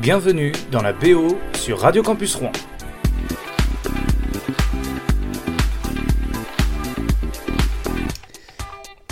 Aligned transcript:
Bienvenue 0.00 0.52
dans 0.72 0.80
la 0.80 0.94
BO 0.94 1.36
sur 1.52 1.80
Radio 1.80 2.02
Campus 2.02 2.34
Rouen. 2.34 2.52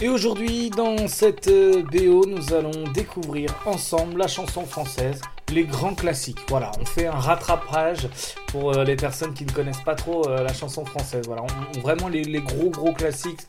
Et 0.00 0.09
aujourd'hui, 0.09 0.70
dans 0.70 1.06
cette 1.06 1.48
euh, 1.48 1.82
BO, 1.82 2.24
nous 2.24 2.54
allons 2.54 2.84
découvrir 2.95 3.54
ensemble 3.66 4.16
la 4.16 4.29
chanson 4.29 4.64
française, 4.64 5.20
les 5.52 5.64
grands 5.64 5.95
classiques. 5.95 6.40
Voilà, 6.48 6.72
on 6.80 6.86
fait 6.86 7.07
un 7.07 7.12
rattrapage 7.12 8.09
pour 8.46 8.75
euh, 8.75 8.84
les 8.84 8.96
personnes 8.96 9.34
qui 9.34 9.45
ne 9.45 9.52
connaissent 9.52 9.84
pas 9.84 9.95
trop 9.95 10.27
euh, 10.27 10.43
la 10.43 10.55
chanson 10.55 10.86
française. 10.86 11.27
Voilà, 11.27 11.43
vraiment 11.82 12.09
les, 12.09 12.23
gros 12.41 12.70
gros 12.70 12.95
classiques, 12.95 13.43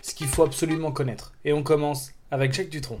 ce 0.00 0.14
qu'il 0.14 0.26
faut 0.26 0.44
absolument 0.44 0.90
connaître. 0.90 1.34
Et 1.44 1.52
on 1.52 1.62
commence 1.62 2.12
avec 2.30 2.54
Jacques 2.54 2.70
Dutronc. 2.70 3.00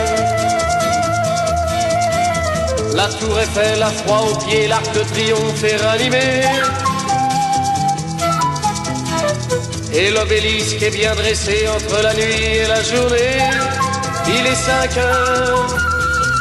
La 3.01 3.07
tour 3.07 3.39
Eiffel, 3.39 3.79
la 3.79 3.87
froid 3.87 4.27
aux 4.29 4.35
pieds, 4.45 4.67
l'arc 4.67 4.85
de 4.93 4.99
triomphe 4.99 5.63
est 5.63 5.77
ranimé. 5.77 6.43
Et 9.91 10.11
l'obélisque 10.11 10.83
est 10.83 10.91
bien 10.91 11.15
dressé 11.15 11.67
entre 11.67 11.99
la 12.03 12.13
nuit 12.13 12.57
et 12.61 12.67
la 12.67 12.83
journée. 12.83 13.39
Il 14.27 14.45
est 14.45 14.53
5 14.53 14.97
heures, 14.97 15.75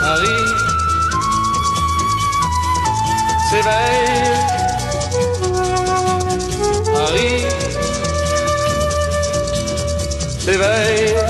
Paris 0.00 0.28
s'éveille. 3.49 4.20
Paris 6.93 7.47
s'éveille. 10.44 11.29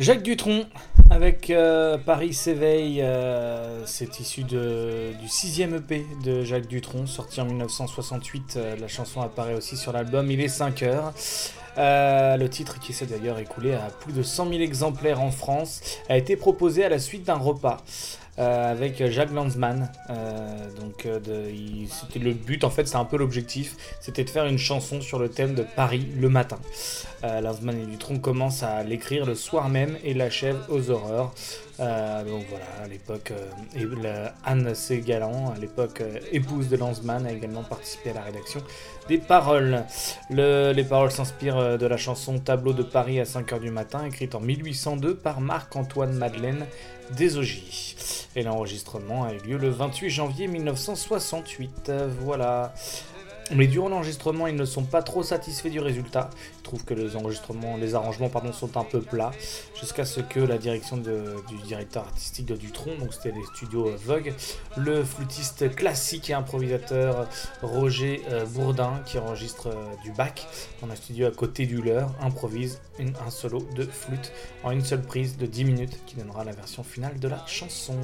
Jacques 0.00 0.22
Dutronc 0.22 0.64
avec 1.10 1.50
euh, 1.50 1.98
Paris 1.98 2.32
s'éveille, 2.32 3.02
euh, 3.02 3.84
c'est 3.84 4.20
issu 4.20 4.44
du 4.44 5.26
sixième 5.26 5.74
EP 5.74 6.06
de 6.22 6.44
Jacques 6.44 6.68
Dutronc, 6.68 7.06
sorti 7.06 7.40
en 7.40 7.46
1968. 7.46 8.54
Euh, 8.56 8.76
la 8.76 8.86
chanson 8.86 9.20
apparaît 9.22 9.54
aussi 9.54 9.76
sur 9.76 9.92
l'album 9.92 10.30
Il 10.30 10.40
est 10.40 10.46
5 10.46 10.84
heures. 10.84 11.12
le 11.76 12.46
titre, 12.46 12.78
qui 12.78 12.92
s'est 12.92 13.06
d'ailleurs 13.06 13.40
écoulé 13.40 13.74
à 13.74 13.88
plus 14.00 14.12
de 14.12 14.22
100 14.22 14.50
000 14.50 14.60
exemplaires 14.60 15.20
en 15.20 15.32
France, 15.32 15.80
a 16.08 16.16
été 16.16 16.36
proposé 16.36 16.84
à 16.84 16.88
la 16.88 17.00
suite 17.00 17.24
d'un 17.24 17.34
repas. 17.34 17.78
Euh, 18.38 18.70
avec 18.70 19.04
Jacques 19.10 19.32
Lanzmann. 19.32 19.90
Euh, 20.10 20.70
donc 20.80 21.06
euh, 21.06 21.18
c'était 21.88 22.20
le 22.20 22.32
but, 22.32 22.62
en 22.62 22.70
fait, 22.70 22.86
c'est 22.86 22.96
un 22.96 23.04
peu 23.04 23.16
l'objectif, 23.16 23.76
c'était 24.00 24.22
de 24.22 24.30
faire 24.30 24.46
une 24.46 24.58
chanson 24.58 25.00
sur 25.00 25.18
le 25.18 25.28
thème 25.28 25.54
de 25.54 25.64
Paris 25.64 26.06
le 26.16 26.28
matin. 26.28 26.58
Lanzmann 27.22 27.76
et 27.76 27.84
Dutronc 27.84 28.20
commencent 28.20 28.62
à 28.62 28.84
l'écrire 28.84 29.26
le 29.26 29.34
soir 29.34 29.68
même 29.68 29.96
et 30.04 30.14
l'achèvent 30.14 30.64
aux 30.68 30.90
horreurs. 30.90 31.32
donc 31.78 32.44
voilà, 32.48 32.66
à 32.84 32.86
l'époque, 32.86 33.32
Anne 34.44 34.72
Ségalan, 34.72 35.52
à 35.52 35.58
l'époque 35.58 36.00
épouse 36.30 36.68
de 36.68 36.76
Lanzmann, 36.76 37.26
a 37.26 37.32
également 37.32 37.64
participé 37.64 38.10
à 38.10 38.14
la 38.14 38.22
rédaction 38.22 38.62
des 39.08 39.18
paroles. 39.18 39.84
les 40.30 40.84
paroles 40.88 41.10
s'inspirent 41.10 41.76
de 41.76 41.86
la 41.86 41.96
chanson 41.96 42.38
Tableau 42.38 42.72
de 42.72 42.84
Paris 42.84 43.18
à 43.18 43.24
5h 43.24 43.58
du 43.58 43.70
matin, 43.70 44.04
écrite 44.06 44.36
en 44.36 44.40
1802 44.40 45.16
par 45.16 45.40
Marc-Antoine 45.40 46.12
Madeleine 46.12 46.66
Desogy. 47.16 47.96
Et 48.36 48.42
l'enregistrement 48.42 49.24
a 49.24 49.32
eu 49.32 49.38
lieu 49.38 49.58
le 49.58 49.70
28 49.70 50.10
janvier 50.10 50.46
1968. 50.48 51.92
Voilà. 52.20 52.74
Mais 53.50 53.66
durant 53.66 53.88
l'enregistrement, 53.88 54.46
ils 54.46 54.56
ne 54.56 54.64
sont 54.64 54.84
pas 54.84 55.02
trop 55.02 55.22
satisfaits 55.22 55.70
du 55.70 55.80
résultat. 55.80 56.30
Ils 56.58 56.62
trouvent 56.62 56.84
que 56.84 56.94
les 56.94 57.16
enregistrements, 57.16 57.76
les 57.76 57.94
arrangements 57.94 58.28
pardon, 58.28 58.52
sont 58.52 58.76
un 58.76 58.84
peu 58.84 59.00
plats, 59.00 59.30
jusqu'à 59.78 60.04
ce 60.04 60.20
que 60.20 60.40
la 60.40 60.58
direction 60.58 60.98
du 60.98 61.56
directeur 61.64 62.04
artistique 62.04 62.46
de 62.46 62.56
Dutron, 62.56 62.96
donc 62.98 63.14
c'était 63.14 63.32
les 63.32 63.44
studios 63.54 63.90
Vogue, 64.04 64.34
le 64.76 65.02
flûtiste 65.02 65.74
classique 65.74 66.30
et 66.30 66.34
improvisateur 66.34 67.26
Roger 67.62 68.22
euh, 68.30 68.44
Bourdin, 68.44 69.00
qui 69.06 69.18
enregistre 69.18 69.68
euh, 69.68 70.02
du 70.02 70.12
bac 70.12 70.46
dans 70.82 70.90
un 70.90 70.96
studio 70.96 71.26
à 71.26 71.30
côté 71.30 71.66
du 71.66 71.80
leur, 71.80 72.10
improvise 72.20 72.80
un 72.98 73.30
solo 73.30 73.66
de 73.74 73.84
flûte 73.84 74.32
en 74.62 74.72
une 74.72 74.84
seule 74.84 75.02
prise 75.02 75.36
de 75.36 75.46
10 75.46 75.64
minutes, 75.64 75.98
qui 76.06 76.16
donnera 76.16 76.44
la 76.44 76.52
version 76.52 76.82
finale 76.82 77.18
de 77.18 77.28
la 77.28 77.44
chanson. 77.46 77.96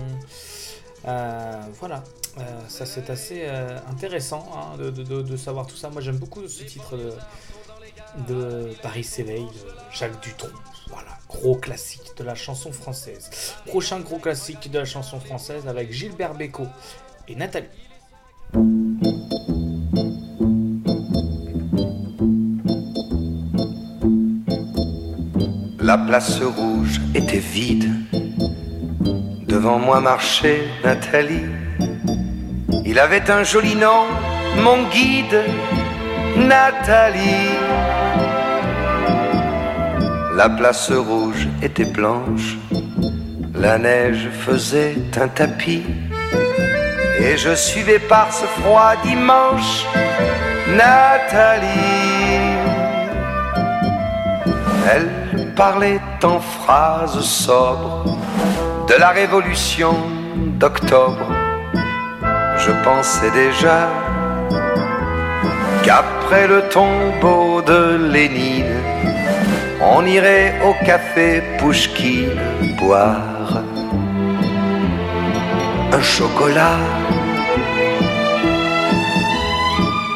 Euh, 1.07 1.61
voilà, 1.79 1.97
euh, 1.97 2.24
euh, 2.39 2.43
ça 2.69 2.85
c'est 2.85 3.11
assez 3.11 3.43
euh, 3.45 3.79
intéressant 3.89 4.51
hein, 4.55 4.77
de, 4.77 5.37
savoir 5.37 5.67
tout 5.67 5.77
ça. 5.77 5.91
Moi 5.91 6.01
j'aime 6.01 6.19
beaucoup 6.19 6.47
ce 6.49 6.65
titre 6.65 6.99
de, 8.29 8.73
Paris 8.83 9.05
s'éveille, 9.05 9.47
Jacques 9.93 10.21
Dutronc. 10.21 10.51
Voilà, 10.89 11.11
gros 11.29 11.57
classique 11.57 12.13
de 12.17 12.25
la 12.25 12.35
chanson 12.35 12.73
française. 12.73 13.31
Prochain 13.67 14.01
gros 14.01 14.19
classique 14.19 14.71
de 14.71 14.79
la 14.79 14.85
chanson 14.85 15.21
française 15.21 15.67
avec 15.69 15.93
Gilbert 15.93 16.35
Bécaud 16.35 16.67
et 17.29 17.37
Nathalie. 17.37 17.69
La 25.81 25.99
place 25.99 26.41
rouge 26.43 27.01
était 27.15 27.39
vide. 27.39 27.91
Devant 29.47 29.79
moi 29.79 30.01
marchait 30.01 30.67
Nathalie 30.83 31.64
il 32.85 32.99
avait 32.99 33.31
un 33.31 33.43
joli 33.43 33.77
nom, 33.77 34.05
mon 34.63 34.85
guide, 34.89 35.43
Nathalie. 36.37 37.59
La 40.37 40.49
place 40.49 40.91
rouge 40.91 41.49
était 41.63 41.85
blanche, 41.85 42.57
la 43.55 43.79
neige 43.79 44.29
faisait 44.47 44.97
un 45.21 45.29
tapis, 45.29 45.85
et 47.21 47.37
je 47.37 47.55
suivais 47.55 48.01
par 48.01 48.33
ce 48.33 48.45
froid 48.47 48.95
dimanche 49.05 49.85
Nathalie. 50.69 51.69
Elle 54.91 55.55
parlait 55.55 56.01
en 56.23 56.41
phrases 56.41 57.21
sobres 57.21 58.19
de 58.89 58.95
la 58.95 59.11
révolution 59.11 59.95
d'octobre. 60.59 61.34
Je 62.67 62.73
pensais 62.83 63.31
déjà 63.31 63.91
qu'après 65.83 66.47
le 66.49 66.63
tombeau 66.71 67.61
de 67.61 68.09
Lénine, 68.11 68.81
on 69.83 70.07
irait 70.07 70.55
au 70.65 70.73
café 70.87 71.43
Pouchki 71.59 72.27
boire 72.79 73.61
un 75.93 76.03
chocolat. 76.03 76.79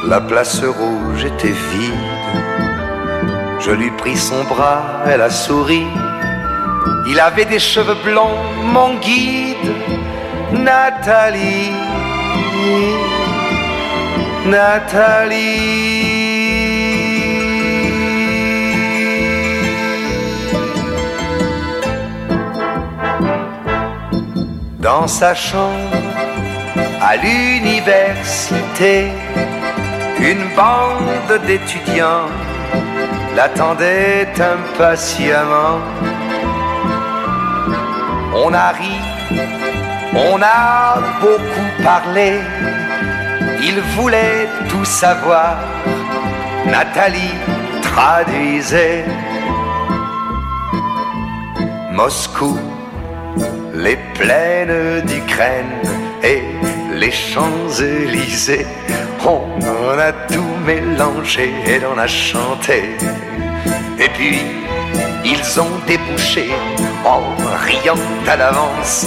La 0.09 0.21
place 0.23 0.65
rouge 0.65 1.25
était 1.27 1.59
vide. 1.73 2.09
Je 3.61 3.73
lui 3.73 3.91
pris 3.91 4.17
son 4.17 4.43
bras, 4.45 5.03
elle 5.06 5.21
a 5.21 5.29
souri. 5.29 5.87
Il 7.11 7.21
avait 7.21 7.45
des 7.45 7.59
cheveux 7.59 7.99
blonds, 8.06 8.41
mon 8.65 8.95
guide, 8.95 9.71
Nathalie. 10.53 11.98
Nathalie. 14.47 15.79
Dans 24.79 25.07
sa 25.07 25.35
chambre, 25.35 25.97
à 27.01 27.17
l'université, 27.17 29.09
une 30.21 30.45
bande 30.57 31.41
d'étudiants 31.47 32.29
l'attendait 33.37 34.29
impatiemment. 34.41 35.79
On 38.35 38.53
a 38.53 38.69
ri, 38.73 38.97
on 40.19 40.41
a 40.43 40.99
beaucoup 41.20 41.82
parlé, 41.82 42.41
il 43.62 43.81
voulait 43.97 44.49
tout 44.69 44.85
savoir. 44.85 45.56
Nathalie 46.67 47.35
traduisait 47.82 49.05
Moscou, 51.93 52.59
les 53.75 53.99
plaines 54.15 55.00
d'Ukraine 55.06 55.82
et 56.23 56.43
les 56.94 57.11
Champs-Élysées. 57.11 58.67
On 59.25 59.99
a 59.99 60.12
tout 60.32 60.55
mélangé 60.64 61.53
et 61.67 61.81
on 61.93 61.99
a 61.99 62.06
chanté. 62.06 62.97
Et 63.99 64.09
puis, 64.11 64.38
ils 65.25 65.61
ont 65.61 65.76
débouché 65.87 66.50
en 67.05 67.21
riant 67.67 68.03
à 68.26 68.37
l'avance 68.37 69.06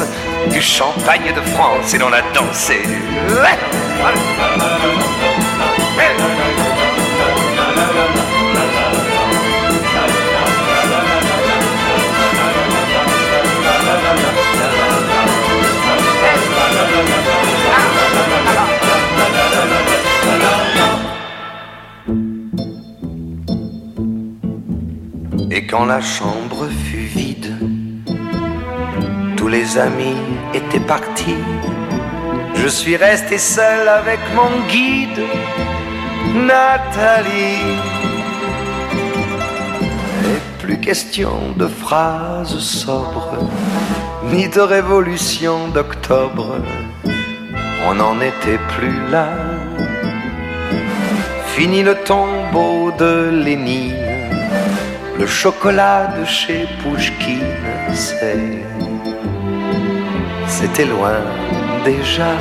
du 0.49 0.61
champagne 0.61 1.33
de 1.35 1.41
France 1.41 1.93
et 1.93 1.97
l'on 1.97 2.11
a 2.11 2.21
dansé. 2.33 2.81
Et 25.53 25.67
quand 25.67 25.85
la 25.85 25.99
chambre 25.99 26.69
fut 26.85 26.97
vide, 26.97 27.30
les 29.51 29.77
amis 29.77 30.21
étaient 30.53 30.85
partis. 30.95 31.43
Je 32.55 32.67
suis 32.67 32.95
resté 32.95 33.37
seul 33.37 33.87
avec 33.87 34.19
mon 34.33 34.51
guide, 34.69 35.23
Nathalie. 36.33 37.75
Et 40.31 40.39
plus 40.61 40.79
question 40.79 41.33
de 41.57 41.67
phrases 41.67 42.57
sobres, 42.59 43.37
ni 44.31 44.47
de 44.47 44.61
révolution 44.61 45.67
d'octobre. 45.67 46.55
On 47.87 47.95
n'en 47.95 48.17
était 48.21 48.61
plus 48.73 48.97
là. 49.09 49.29
Fini 51.55 51.83
le 51.83 51.95
tombeau 51.95 52.91
de 52.97 53.29
Lénine 53.43 54.11
le 55.21 55.27
chocolat 55.27 56.07
de 56.17 56.25
chez 56.25 56.65
Pouchkine, 56.81 57.53
c'est. 57.93 58.80
C'était 60.61 60.85
loin 60.85 61.19
déjà. 61.83 62.33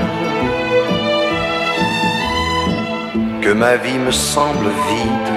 Que 3.41 3.53
ma 3.55 3.77
vie 3.77 3.99
me 3.99 4.11
semble 4.11 4.67
vide, 4.89 5.33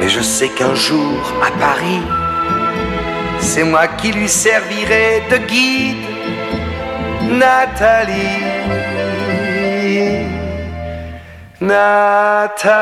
mais 0.00 0.08
je 0.08 0.20
sais 0.20 0.48
qu'un 0.48 0.74
jour 0.74 1.20
à 1.46 1.52
Paris, 1.60 2.02
c'est 3.38 3.62
moi 3.62 3.86
qui 3.86 4.10
lui 4.10 4.28
servirai 4.28 5.22
de 5.30 5.36
guide, 5.46 6.08
Nathalie. 7.38 8.42
Nathalie. 11.60 12.74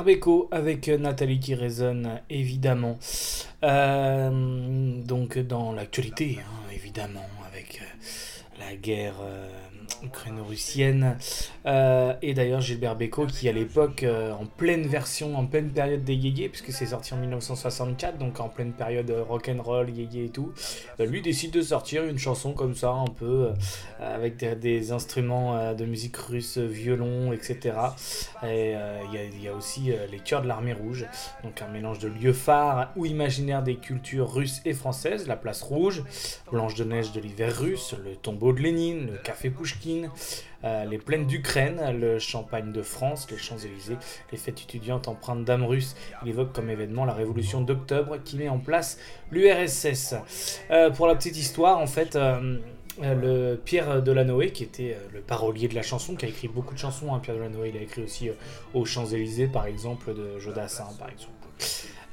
Bécaud 0.00 0.48
avec 0.50 0.88
Nathalie 0.88 1.38
qui 1.38 1.54
résonne 1.54 2.20
évidemment. 2.30 2.98
Euh, 3.62 5.02
donc 5.02 5.38
dans 5.38 5.72
l'actualité, 5.72 6.38
hein, 6.40 6.72
évidemment, 6.74 7.28
avec 7.46 7.80
euh, 7.82 8.58
la 8.58 8.74
guerre 8.74 9.16
euh, 9.22 9.46
ukraino-russienne. 10.04 11.16
Euh, 11.66 12.14
et 12.22 12.34
d'ailleurs 12.34 12.60
Gilbert 12.60 12.96
Bécaud 12.96 13.26
qui 13.26 13.48
à 13.48 13.52
l'époque, 13.52 14.02
euh, 14.02 14.32
en 14.32 14.46
pleine 14.46 14.86
version, 14.86 15.36
en 15.36 15.46
pleine 15.46 15.70
période 15.70 16.04
des 16.04 16.14
yéyés, 16.14 16.48
puisque 16.48 16.72
c'est 16.72 16.86
sorti 16.86 17.14
en 17.14 17.18
1964, 17.18 18.18
donc 18.18 18.40
en 18.40 18.48
pleine 18.48 18.72
période 18.72 19.10
euh, 19.10 19.22
rock'n'roll, 19.22 19.90
yéyé 19.90 20.26
et 20.26 20.28
tout, 20.28 20.52
lui 20.98 21.22
décide 21.22 21.52
de 21.52 21.62
sortir 21.62 22.04
une 22.04 22.18
chanson 22.18 22.52
comme 22.52 22.74
ça, 22.74 22.90
un 22.90 23.06
peu 23.06 23.50
avec 24.00 24.36
des, 24.36 24.92
instruments 24.92 25.74
de 25.74 25.84
musique 25.84 26.16
russe, 26.16 26.58
violon, 26.58 27.32
etc. 27.32 27.76
Et 28.44 28.74
il 29.12 29.42
y, 29.42 29.48
a- 29.48 29.54
aussi 29.54 29.92
les 30.10 30.18
chœurs 30.18 30.42
de 30.42 30.48
l'armée 30.48 30.72
rouge, 30.72 31.06
donc 31.44 31.60
un 31.62 31.68
mélange 31.68 31.98
de 31.98 32.08
lieux 32.08 32.32
phares 32.32 32.92
ou 32.96 33.06
imaginaires 33.06 33.62
des 33.62 33.76
cultures 33.76 34.32
russes 34.32 34.60
et 34.64 34.72
françaises, 34.72 35.26
la 35.26 35.36
place 35.36 35.62
rouge, 35.62 36.02
Blanche 36.50 36.74
de 36.74 36.84
neige 36.84 37.12
de 37.12 37.20
l'hiver 37.20 37.56
russe, 37.58 37.94
le 38.04 38.14
tombeau 38.16 38.52
de 38.52 38.60
Lénine, 38.60 39.06
le 39.12 39.18
café 39.18 39.50
Pouchkine, 39.50 39.91
euh, 40.64 40.84
les 40.84 40.98
plaines 40.98 41.26
d'Ukraine, 41.26 41.80
le 41.98 42.18
champagne 42.18 42.72
de 42.72 42.82
France, 42.82 43.26
les 43.30 43.38
Champs-Élysées, 43.38 43.96
les 44.30 44.38
fêtes 44.38 44.60
étudiantes 44.60 45.08
empreintes 45.08 45.44
d'âme 45.44 45.64
russe. 45.64 45.96
Il 46.22 46.28
évoque 46.28 46.52
comme 46.52 46.70
événement 46.70 47.04
la 47.04 47.14
révolution 47.14 47.60
d'octobre 47.60 48.18
qui 48.24 48.36
met 48.36 48.48
en 48.48 48.58
place 48.58 48.98
l'URSS. 49.30 50.14
Euh, 50.70 50.90
pour 50.90 51.06
la 51.06 51.14
petite 51.14 51.36
histoire, 51.36 51.78
en 51.78 51.86
fait, 51.86 52.16
euh, 52.16 52.58
le 53.00 53.56
Pierre 53.56 54.02
Delanoë, 54.02 54.52
qui 54.52 54.62
était 54.62 54.96
le 55.12 55.20
parolier 55.20 55.68
de 55.68 55.74
la 55.74 55.82
chanson, 55.82 56.14
qui 56.14 56.26
a 56.26 56.28
écrit 56.28 56.48
beaucoup 56.48 56.74
de 56.74 56.78
chansons, 56.78 57.14
hein, 57.14 57.20
Pierre 57.20 57.36
Delanoë, 57.36 57.70
il 57.70 57.76
a 57.76 57.82
écrit 57.82 58.02
aussi 58.02 58.30
aux 58.74 58.84
Champs-Élysées, 58.84 59.48
par 59.48 59.66
exemple, 59.66 60.14
de 60.14 60.38
Jodassin, 60.38 60.88
par 60.98 61.08
exemple. 61.08 61.32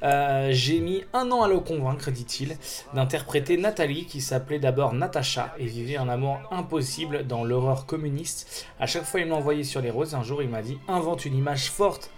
Euh, 0.02 0.48
j'ai 0.52 0.80
mis 0.80 1.04
un 1.12 1.30
an 1.30 1.42
à 1.42 1.48
le 1.48 1.60
convaincre, 1.60 2.10
dit-il, 2.10 2.56
d'interpréter 2.94 3.56
Nathalie, 3.56 4.06
qui 4.06 4.20
s'appelait 4.20 4.58
d'abord 4.58 4.94
Natacha 4.94 5.54
et 5.58 5.66
vivait 5.66 5.96
un 5.96 6.08
amour 6.08 6.40
impossible 6.50 7.26
dans 7.26 7.44
l'horreur 7.44 7.86
communiste. 7.86 8.66
À 8.78 8.86
chaque 8.86 9.04
fois, 9.04 9.20
il 9.20 9.26
m'envoyait 9.26 9.64
sur 9.64 9.80
les 9.80 9.90
roses. 9.90 10.14
Un 10.14 10.22
jour, 10.22 10.42
il 10.42 10.48
m'a 10.48 10.62
dit 10.62 10.78
invente 10.88 11.24
une 11.24 11.36
image 11.36 11.70
forte. 11.70 12.10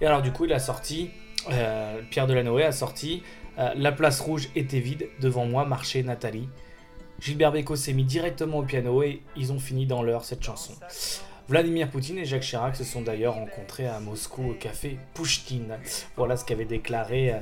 Et 0.00 0.06
alors, 0.06 0.22
du 0.22 0.32
coup, 0.32 0.44
il 0.44 0.52
a 0.52 0.58
sorti, 0.58 1.10
euh, 1.50 2.00
Pierre 2.10 2.26
Delanoë 2.26 2.64
a 2.64 2.72
sorti 2.72 3.22
euh, 3.58 3.72
La 3.76 3.92
place 3.92 4.20
rouge 4.20 4.48
était 4.54 4.80
vide, 4.80 5.08
devant 5.20 5.46
moi 5.46 5.64
marchait 5.64 6.02
Nathalie. 6.02 6.48
Gilbert 7.20 7.52
Bécaud 7.52 7.76
s'est 7.76 7.92
mis 7.92 8.04
directement 8.04 8.58
au 8.58 8.62
piano 8.64 9.02
et 9.02 9.22
ils 9.36 9.52
ont 9.52 9.60
fini 9.60 9.86
dans 9.86 10.02
l'heure 10.02 10.24
cette 10.24 10.42
chanson. 10.42 10.74
Vladimir 11.52 11.90
Poutine 11.90 12.16
et 12.16 12.24
Jacques 12.24 12.44
Chirac 12.44 12.74
se 12.74 12.82
sont 12.82 13.02
d'ailleurs 13.02 13.34
rencontrés 13.34 13.86
à 13.86 14.00
Moscou 14.00 14.52
au 14.52 14.54
café 14.54 14.96
Pouchkine. 15.12 15.78
Voilà 16.16 16.38
ce 16.38 16.46
qu'avait 16.46 16.64
déclaré 16.64 17.34
euh, 17.34 17.40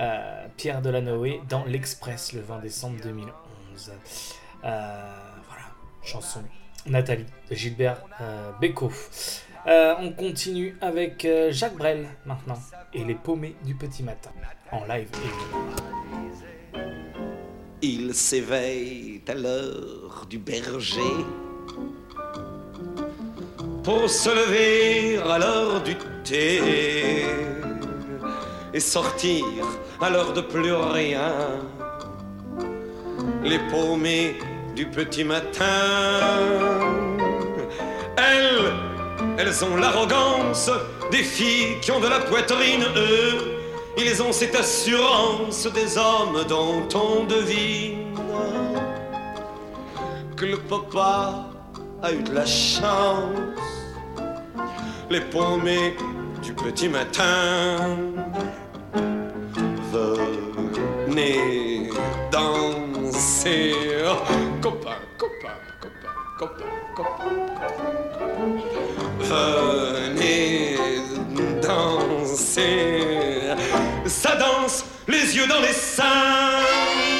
euh, 0.00 0.46
Pierre 0.56 0.82
Delanoë 0.82 1.42
dans 1.48 1.64
l'Express 1.66 2.32
le 2.32 2.40
20 2.40 2.58
décembre 2.58 2.96
2011. 3.04 3.92
Euh, 4.64 5.14
voilà, 5.46 5.62
chanson 6.02 6.42
Nathalie 6.86 7.24
de 7.48 7.54
Gilbert 7.54 8.02
Bécaud. 8.60 8.90
on 9.64 10.10
continue 10.10 10.76
avec 10.80 11.24
Jacques 11.50 11.76
Brel 11.76 12.08
maintenant 12.26 12.58
et 12.92 13.04
les 13.04 13.14
paumés 13.14 13.54
du 13.64 13.76
petit 13.76 14.02
matin 14.02 14.32
en 14.72 14.84
live 14.86 15.08
Il 17.80 18.12
s'éveille 18.12 19.22
à 19.28 19.34
l'heure 19.34 20.26
du 20.28 20.38
berger 20.40 20.98
pour 23.82 24.08
se 24.08 24.30
lever 24.30 25.18
à 25.18 25.38
l'heure 25.38 25.82
du 25.82 25.96
thé 26.24 27.24
et 28.72 28.80
sortir 28.80 29.44
à 30.00 30.10
l'heure 30.10 30.32
de 30.32 30.40
plus 30.40 30.72
rien. 30.72 31.32
Les 33.42 33.58
paumées 33.70 34.36
du 34.76 34.86
petit 34.86 35.24
matin, 35.24 36.38
elles, 38.16 38.72
elles 39.38 39.64
ont 39.64 39.76
l'arrogance 39.76 40.70
des 41.10 41.24
filles 41.24 41.78
qui 41.80 41.90
ont 41.90 42.00
de 42.00 42.08
la 42.08 42.20
poitrine, 42.20 42.84
eux, 42.96 43.58
ils 43.98 44.22
ont 44.22 44.32
cette 44.32 44.54
assurance 44.54 45.66
des 45.66 45.98
hommes 45.98 46.44
dont 46.48 46.88
on 46.94 47.24
devine 47.24 48.14
que 50.36 50.46
le 50.46 50.56
papa 50.58 51.51
a 52.02 52.12
eu 52.12 52.22
de 52.22 52.32
la 52.34 52.44
chance 52.44 53.30
les 55.08 55.20
paumés 55.20 55.96
du 56.42 56.52
petit 56.54 56.88
matin. 56.88 57.96
Venez 59.92 61.90
danser, 62.30 63.74
copain, 64.60 64.96
copain, 65.18 65.56
copain, 65.80 66.14
copain, 66.38 66.64
copain. 66.96 67.30
Venez 69.20 70.76
danser, 71.62 73.54
ça 74.06 74.36
danse, 74.36 74.84
les 75.06 75.36
yeux 75.36 75.46
dans 75.46 75.60
les 75.60 75.72
seins. 75.72 77.11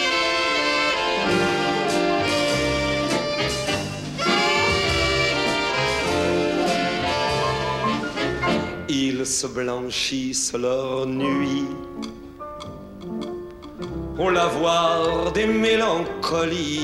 Se 9.24 9.46
blanchissent 9.46 10.54
leur 10.54 11.06
nuit. 11.06 11.66
On 14.18 14.28
la 14.30 14.46
voit 14.46 15.30
des 15.34 15.46
mélancolies 15.46 16.80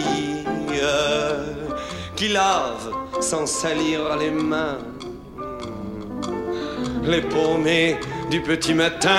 qui 2.16 2.28
lavent 2.28 2.92
sans 3.21 3.47
salir 3.47 4.16
les 4.16 4.30
mains 4.30 4.78
les 7.09 7.23
paumés 7.23 7.97
du 8.30 8.40
petit 8.42 8.75
matin. 8.75 9.11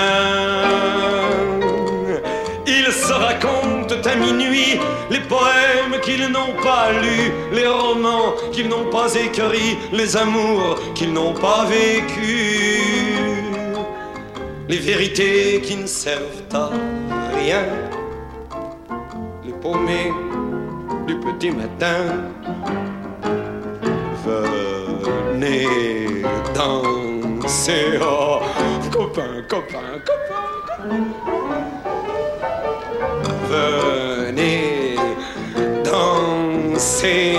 Ils 2.66 2.92
se 2.92 3.12
racontent 3.12 3.96
à 4.04 4.14
minuit 4.14 4.78
les 5.10 5.20
poèmes 5.20 6.00
qu'ils 6.02 6.28
n'ont 6.28 6.54
pas 6.62 6.92
lus, 6.92 7.32
les 7.52 7.66
romans 7.66 8.34
qu'ils 8.52 8.68
n'ont 8.68 8.88
pas 8.90 9.12
écrits, 9.14 9.76
les 9.92 10.16
amours 10.16 10.78
qu'ils 10.94 11.12
n'ont 11.12 11.34
pas 11.34 11.64
vécus 11.64 12.99
les 14.70 14.78
vérités 14.78 15.60
qui 15.62 15.76
ne 15.76 15.86
servent 15.86 16.44
à 16.54 16.70
rien, 17.34 17.64
les 19.44 19.52
paumés 19.52 20.12
du 21.08 21.16
petit 21.18 21.50
matin. 21.50 22.30
Venez 24.24 26.22
danser, 26.54 27.98
oh, 28.00 28.38
copain, 28.92 29.42
copain, 29.48 29.90
copain. 30.06 30.44
Venez 33.50 34.94
danser, 35.82 37.34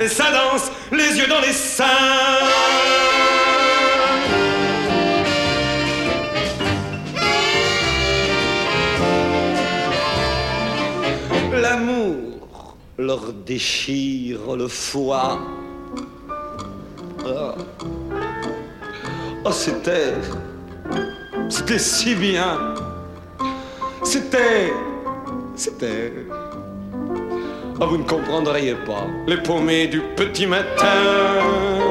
et 0.00 0.08
ça 0.08 0.24
danse, 0.32 0.72
les 0.90 1.18
yeux 1.18 1.28
dans 1.28 1.40
les 1.40 1.52
seins. 1.52 2.91
Leur 12.98 13.32
déchire 13.32 14.56
le 14.56 14.68
foie. 14.68 15.38
Ah, 17.24 17.54
oh, 19.44 19.52
c'était. 19.52 20.14
C'était 21.48 21.78
si 21.78 22.14
bien. 22.14 22.74
C'était. 24.02 24.72
C'était. 25.54 26.12
Oh, 27.80 27.86
vous 27.86 27.98
ne 27.98 28.04
comprendriez 28.04 28.74
pas. 28.74 29.06
Les 29.26 29.38
paumés 29.38 29.86
du 29.86 30.00
petit 30.16 30.46
matin. 30.46 31.81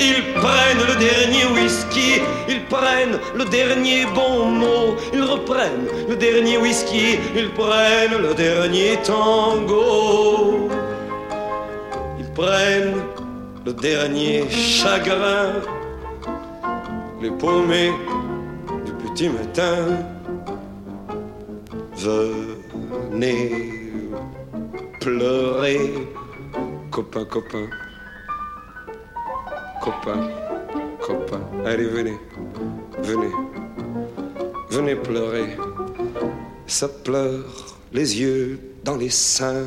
Ils 0.00 0.32
prennent 0.34 0.84
le 0.86 0.94
dernier 0.98 1.44
whisky, 1.54 2.22
ils 2.48 2.64
prennent 2.66 3.18
le 3.34 3.44
dernier 3.44 4.04
bon 4.14 4.46
mot, 4.46 4.96
ils 5.12 5.22
reprennent 5.22 5.88
le 6.08 6.16
dernier 6.16 6.56
whisky, 6.56 7.18
ils 7.34 7.50
prennent 7.50 8.20
le 8.20 8.32
dernier 8.34 8.96
tango. 9.02 10.68
Ils 12.18 12.30
prennent 12.32 13.02
le 13.66 13.72
dernier 13.72 14.48
chagrin, 14.50 15.54
les 17.20 17.30
paumés 17.30 17.92
du 18.86 18.92
petit 18.92 19.28
matin. 19.28 19.78
Venez 21.96 23.72
pleurer, 25.00 25.92
copain, 26.92 27.24
copain 27.24 27.68
copain, 29.82 30.30
copain. 31.00 31.40
Allez, 31.64 31.84
venez, 31.84 32.18
venez, 33.02 33.32
venez 34.70 34.96
pleurer. 34.96 35.56
Ça 36.66 36.88
pleure 36.88 37.78
les 37.92 38.20
yeux 38.20 38.60
dans 38.84 38.96
les 38.96 39.10
seins. 39.10 39.64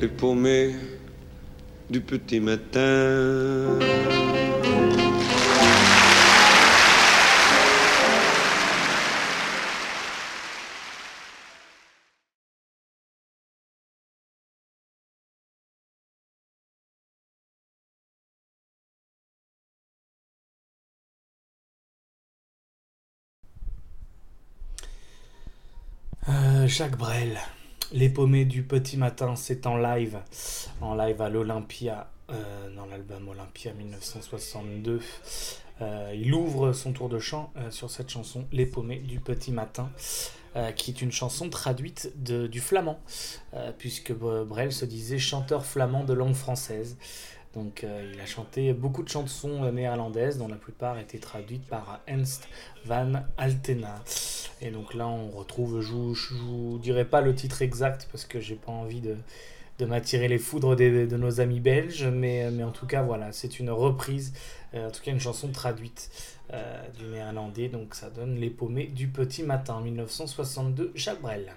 Les 0.00 0.08
paumés 0.08 0.74
du 1.88 2.00
petit 2.00 2.40
matin. 2.40 3.41
Jacques 26.72 26.96
Brel. 26.96 27.38
Les 27.92 28.08
paumés 28.08 28.46
du 28.46 28.62
petit 28.62 28.96
matin, 28.96 29.36
c'est 29.36 29.66
en 29.66 29.76
live. 29.76 30.20
En 30.80 30.94
live 30.94 31.20
à 31.20 31.28
l'Olympia, 31.28 32.10
euh, 32.30 32.74
dans 32.74 32.86
l'album 32.86 33.28
Olympia 33.28 33.74
1962. 33.74 35.02
il 36.14 36.32
ouvre 36.32 36.72
son 36.72 36.94
tour 36.94 37.10
de 37.10 37.18
chant 37.18 37.52
sur 37.68 37.90
cette 37.90 38.08
chanson 38.08 38.46
Les 38.52 38.64
paumés 38.64 39.00
du 39.00 39.20
petit 39.20 39.52
matin. 39.52 39.90
qui 40.76 40.92
est 40.92 41.02
une 41.02 41.12
chanson 41.12 41.50
traduite 41.50 42.10
du 42.16 42.60
flamand, 42.60 43.00
puisque 43.76 44.14
Brel 44.14 44.72
se 44.72 44.86
disait 44.86 45.18
chanteur 45.18 45.66
flamand 45.66 46.04
de 46.04 46.14
langue 46.14 46.34
française. 46.34 46.96
Donc 47.54 47.84
euh, 47.84 48.10
il 48.12 48.20
a 48.20 48.26
chanté 48.26 48.72
beaucoup 48.72 49.02
de 49.02 49.08
chansons 49.08 49.64
euh, 49.64 49.72
néerlandaises 49.72 50.38
dont 50.38 50.48
la 50.48 50.56
plupart 50.56 50.98
étaient 50.98 51.18
traduites 51.18 51.66
par 51.66 52.00
Ernst 52.06 52.48
van 52.86 53.12
Altena. 53.36 54.02
Et 54.60 54.70
donc 54.70 54.94
là 54.94 55.06
on 55.06 55.30
retrouve, 55.30 55.80
je 55.80 55.92
vous, 56.34 56.78
dirai 56.78 57.04
pas 57.04 57.20
le 57.20 57.34
titre 57.34 57.62
exact 57.62 58.08
parce 58.10 58.24
que 58.24 58.40
j'ai 58.40 58.54
pas 58.54 58.72
envie 58.72 59.00
de, 59.00 59.16
m'attirer 59.84 60.28
les 60.28 60.38
foudres 60.38 60.76
de 60.76 61.16
nos 61.16 61.40
amis 61.40 61.58
belges, 61.58 62.04
mais, 62.04 62.52
mais 62.52 62.62
en 62.62 62.70
tout 62.70 62.86
cas 62.86 63.02
voilà, 63.02 63.32
c'est 63.32 63.58
une 63.58 63.68
reprise, 63.68 64.32
euh, 64.74 64.86
en 64.86 64.90
tout 64.92 65.02
cas 65.02 65.10
une 65.10 65.18
chanson 65.18 65.48
traduite 65.48 66.08
du 66.98 67.06
néerlandais, 67.06 67.68
donc 67.68 67.94
ça 67.94 68.10
donne 68.10 68.36
Les 68.36 68.50
paumés 68.50 68.86
du 68.86 69.08
petit 69.08 69.42
matin 69.42 69.80
1962, 69.80 70.92
Jacques 70.94 71.22
Brel. 71.22 71.52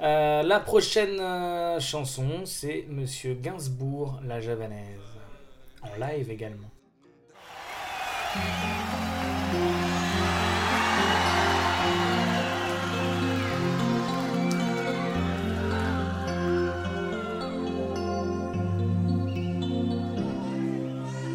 Euh, 0.00 0.42
la 0.44 0.60
prochaine 0.60 1.18
euh, 1.18 1.80
chanson, 1.80 2.44
c'est 2.44 2.86
Monsieur 2.88 3.34
Gainsbourg, 3.34 4.20
la 4.24 4.40
javanaise. 4.40 5.00
En 5.82 5.98
live 5.98 6.30
également. 6.30 6.68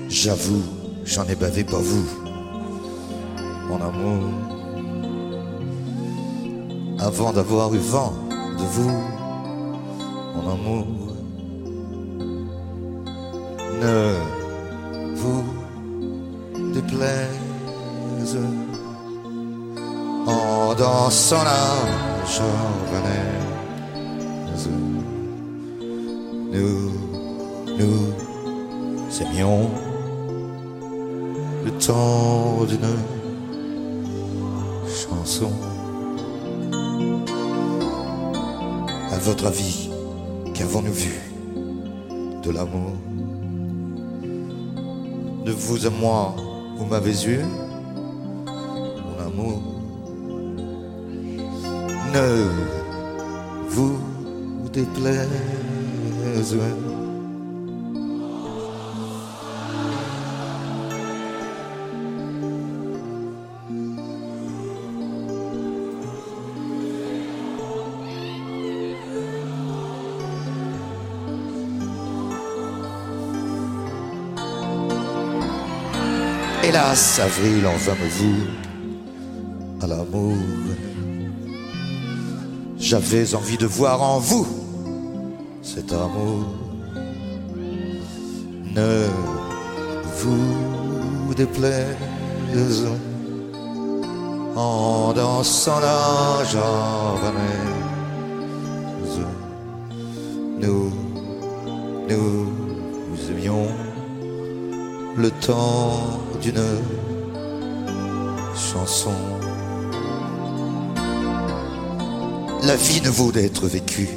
J'avoue, 0.10 0.63
j'en 1.03 1.27
ai 1.27 1.36
bavé 1.36 1.65
pas 1.65 1.79
vous, 1.79 2.08
mon 3.67 3.82
amour. 3.82 4.24
Avant 7.00 7.34
d'avoir 7.34 7.74
eu 7.74 7.79
vent 7.79 8.22
de 8.57 8.65
vous, 8.75 8.98
mon 10.36 10.51
amour. 10.51 10.88
Ne 13.81 14.15
vous 15.15 15.43
déplaise 16.74 18.38
en 20.27 20.74
dansant 20.75 21.43
la 21.43 22.25
javanaise. 22.25 23.43
Nous, 26.53 26.91
nous 27.79 28.13
aimions 29.22 29.69
le 31.65 31.72
temps 31.72 32.63
d'une 32.65 32.98
chanson. 34.88 35.51
Votre 39.23 39.45
avis, 39.45 39.89
qu'avons-nous 40.53 40.91
vu 40.91 41.13
de 42.43 42.51
l'amour 42.51 42.91
De 45.45 45.51
vous 45.51 45.85
à 45.85 45.89
moi, 45.89 46.35
vous 46.77 46.85
m'avez 46.85 47.25
eu, 47.25 47.39
mon 48.45 49.25
amour. 49.25 49.61
Ne 52.13 52.49
vous 53.69 53.97
déplaise 54.73 55.29
Hélas, 76.73 77.19
avril, 77.19 77.67
enfin 77.67 77.91
me 77.91 78.09
vous 78.09 78.47
à 79.79 79.86
l'amour. 79.86 80.36
J'avais 82.79 83.36
envie 83.36 83.57
de 83.57 83.67
voir 83.67 84.01
en 84.01 84.17
vous 84.17 84.47
cet 85.62 85.93
amour. 85.93 86.47
Ne 88.73 89.05
vous 90.17 91.36
déplaise 91.36 92.88
en 94.55 95.13
dansant 95.13 95.79
la 95.79 96.43
javanaise. 96.45 97.43
Nous, 100.59 100.91
nous, 102.09 102.51
nous 103.12 103.29
aimions 103.29 103.67
le 105.15 105.29
temps 105.29 106.22
d'une 106.43 106.84
chanson. 108.53 109.13
La 112.63 112.75
vie 112.75 113.01
ne 113.01 113.10
vaut 113.10 113.32
d'être 113.32 113.65
vécue 113.67 114.10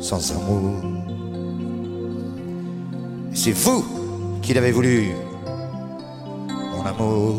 sans 0.00 0.32
amour. 0.32 0.82
C'est 3.32 3.52
vous 3.52 3.84
qui 4.42 4.52
l'avez 4.54 4.72
voulu, 4.72 5.14
mon 6.74 6.84
amour. 6.84 7.34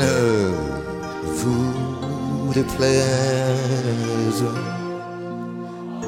Ne 0.00 0.52
vous 1.38 2.52
déplaise 2.54 4.44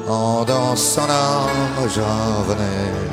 en 0.09 0.43
dansant 0.43 1.07
la 1.07 1.87
javanaise. 1.87 3.06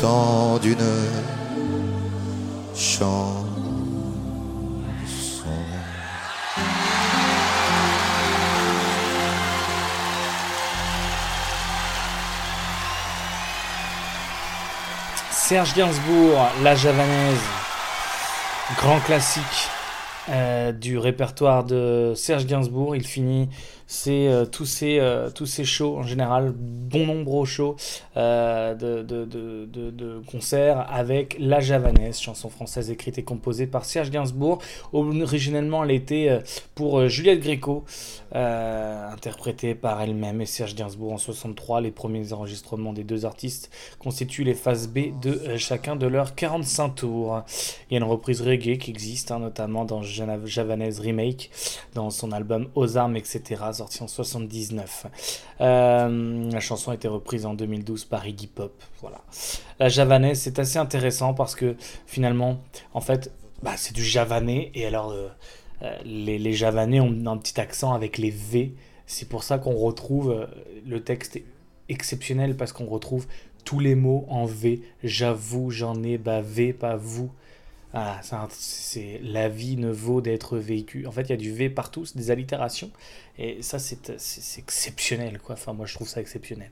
Temps 0.00 0.58
d'une 0.58 0.76
chanson. 2.74 3.44
Serge 15.30 15.74
Gainsbourg, 15.74 16.38
La 16.62 16.74
Javanaise, 16.74 17.38
grand 18.76 19.00
classique 19.00 19.42
euh, 20.28 20.72
du 20.72 20.98
répertoire 20.98 21.64
de 21.64 22.12
Serge 22.14 22.46
Gainsbourg. 22.46 22.94
Il 22.94 23.06
finit 23.06 23.48
c'est 23.90 24.28
euh, 24.28 24.44
tous, 24.44 24.66
ces, 24.66 24.98
euh, 25.00 25.30
tous 25.30 25.46
ces 25.46 25.64
shows 25.64 25.96
en 25.96 26.02
général, 26.02 26.52
bon 26.90 27.06
nombre 27.06 27.42
de 27.42 27.46
shows 27.46 27.76
euh, 28.16 28.74
de, 28.74 29.02
de, 29.02 29.24
de, 29.24 29.90
de, 29.90 30.22
concerts 30.30 30.86
avec 30.90 31.36
La 31.38 31.60
Javanaise, 31.60 32.18
chanson 32.18 32.48
française 32.48 32.90
écrite 32.90 33.18
et 33.18 33.22
composée 33.22 33.66
par 33.66 33.84
Serge 33.84 34.10
Gainsbourg. 34.10 34.58
Originellement, 34.92 35.84
elle 35.84 35.90
était 35.90 36.40
pour 36.74 37.06
Juliette 37.08 37.40
Gréco, 37.40 37.84
interprétée 38.32 39.74
par 39.74 40.00
elle-même 40.02 40.40
et 40.40 40.46
Serge 40.46 40.74
Gainsbourg 40.74 41.12
en 41.12 41.18
63. 41.18 41.80
Les 41.80 41.90
premiers 41.90 42.32
enregistrements 42.32 42.92
des 42.92 43.04
deux 43.04 43.24
artistes 43.24 43.70
constituent 43.98 44.44
les 44.44 44.54
phases 44.54 44.88
B 44.88 45.18
de 45.20 45.56
chacun 45.56 45.96
de 45.96 46.06
leurs 46.06 46.34
45 46.34 46.94
tours. 46.94 47.42
Il 47.90 47.94
y 47.94 47.96
a 47.96 47.98
une 47.98 48.10
reprise 48.10 48.40
reggae 48.40 48.78
qui 48.78 48.90
existe, 48.90 49.30
hein, 49.30 49.38
notamment 49.38 49.84
dans 49.84 50.02
Javanaise 50.02 51.00
Remake, 51.00 51.50
dans 51.94 52.10
son 52.10 52.32
album 52.32 52.68
Aux 52.74 52.96
armes, 52.96 53.16
etc 53.16 53.58
sorti 53.72 54.02
en 54.02 54.08
79. 54.08 55.06
Euh, 55.60 56.50
la 56.50 56.60
chanson 56.60 56.77
a 56.86 56.94
été 56.94 57.08
reprise 57.08 57.46
en 57.46 57.54
2012 57.54 58.04
par 58.04 58.26
Iggy 58.26 58.46
Pop. 58.46 58.72
Voilà. 59.00 59.20
La 59.80 59.88
javanaise, 59.88 60.40
c'est 60.40 60.58
assez 60.58 60.78
intéressant 60.78 61.34
parce 61.34 61.54
que 61.54 61.76
finalement, 62.06 62.60
en 62.94 63.00
fait, 63.00 63.32
bah, 63.62 63.74
c'est 63.76 63.94
du 63.94 64.04
javanais 64.04 64.70
et 64.74 64.86
alors 64.86 65.10
euh, 65.10 65.28
euh, 65.82 65.96
les, 66.04 66.38
les, 66.38 66.52
javanais 66.52 67.00
ont 67.00 67.26
un 67.26 67.36
petit 67.36 67.60
accent 67.60 67.92
avec 67.92 68.18
les 68.18 68.30
V. 68.30 68.74
C'est 69.06 69.28
pour 69.28 69.42
ça 69.42 69.58
qu'on 69.58 69.74
retrouve 69.74 70.46
le 70.86 71.02
texte 71.02 71.40
exceptionnel 71.88 72.56
parce 72.56 72.72
qu'on 72.72 72.86
retrouve 72.86 73.26
tous 73.64 73.80
les 73.80 73.94
mots 73.94 74.24
en 74.28 74.44
V. 74.44 74.82
J'avoue, 75.02 75.70
j'en 75.70 76.02
ai, 76.02 76.18
bah 76.18 76.40
V, 76.40 76.72
pas 76.72 76.96
vous. 76.96 77.30
Ah, 77.94 78.20
c'est 78.50 79.18
la 79.22 79.48
vie 79.48 79.76
ne 79.76 79.90
vaut 79.90 80.20
d'être 80.20 80.58
vécue. 80.58 81.06
En 81.06 81.10
fait, 81.10 81.22
il 81.22 81.30
y 81.30 81.32
a 81.32 81.36
du 81.38 81.52
V 81.52 81.70
partout, 81.70 82.04
c'est 82.04 82.18
des 82.18 82.30
allitérations. 82.30 82.90
Et 83.38 83.62
ça, 83.62 83.78
c'est 83.78 84.58
exceptionnel, 84.58 85.38
quoi. 85.38 85.54
Enfin, 85.54 85.72
moi, 85.72 85.86
je 85.86 85.94
trouve 85.94 86.08
ça 86.08 86.20
exceptionnel. 86.20 86.70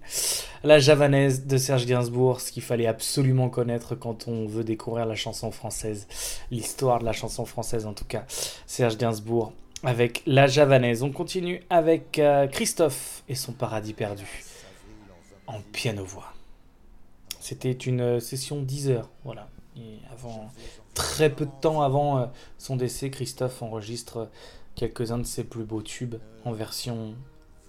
La 0.63 0.79
javanaise 0.79 1.47
de 1.47 1.57
Serge 1.57 1.87
Gainsbourg, 1.87 2.41
ce 2.41 2.53
qu'il 2.53 2.63
fallait 2.63 2.87
absolument 2.87 3.49
connaître 3.49 3.95
quand 3.95 4.29
on 4.29 4.47
veut 4.47 4.65
découvrir 4.65 5.07
la 5.07 5.15
chanson 5.15 5.51
française, 5.51 6.07
l'histoire 6.51 6.99
de 6.99 7.05
la 7.05 7.13
chanson 7.13 7.47
française, 7.47 7.87
en 7.87 7.95
tout 7.95 8.05
cas. 8.05 8.25
Serge 8.67 8.99
Gainsbourg, 8.99 9.53
avec 9.85 10.23
La 10.27 10.47
Javanaise. 10.47 11.03
On 11.03 11.13
continue 11.13 11.63
avec 11.71 12.19
euh, 12.19 12.47
Christophe 12.47 13.23
et 13.29 13.35
son 13.35 13.53
paradis 13.53 13.95
perdu 13.95 14.27
en 15.47 15.61
piano-voix. 15.73 16.33
C'était 17.41 17.73
une 17.73 18.01
euh, 18.01 18.21
session 18.21 18.61
10 18.61 18.91
heures, 18.91 19.11
voilà. 19.25 19.49
Et 19.77 19.99
avant, 20.13 20.51
très 20.97 21.31
peu 21.31 21.45
de 21.45 21.51
temps 21.61 21.83
avant 21.83 22.19
euh, 22.19 22.27
son 22.59 22.75
décès, 22.75 23.11
Christophe 23.11 23.63
enregistre 23.63 24.29
quelques-uns 24.75 25.19
de 25.19 25.25
ses 25.25 25.45
plus 25.45 25.65
beaux 25.65 25.83
tubes 25.83 26.17
en 26.45 26.53
version 26.53 27.15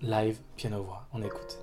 live 0.02 0.38
piano-voix. 0.56 1.06
On 1.14 1.22
écoute. 1.22 1.60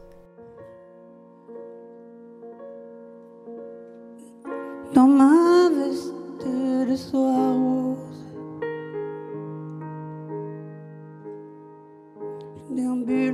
Dans 4.94 5.09
ma 5.09 5.70
veste 5.70 6.12
rose, 7.12 8.24
je 12.77 13.33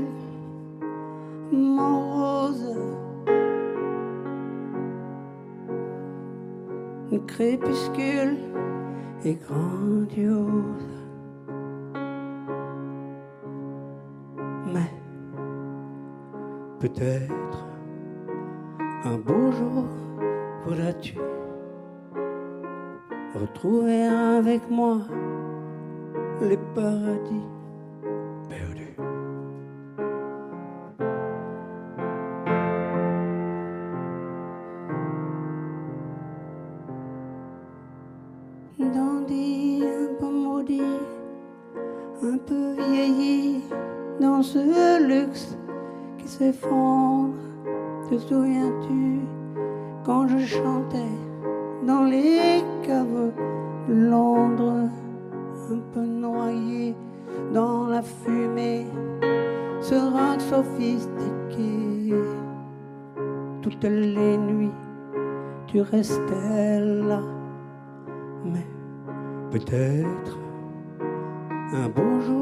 morose. 1.52 3.09
Le 7.10 7.18
crépuscule 7.18 8.36
est 9.24 9.34
grandiose. 9.34 10.86
Mais 14.72 14.92
peut-être 16.78 17.66
un 19.04 19.16
beau 19.16 19.50
jour 19.50 19.84
voudras-tu 20.64 21.16
retrouver 23.34 24.04
avec 24.04 24.70
moi 24.70 24.98
les 26.42 26.58
paradis 26.74 27.59
mais 68.44 68.66
peut-être 69.50 70.38
un 71.74 71.88
beau 71.88 72.20
jour 72.20 72.39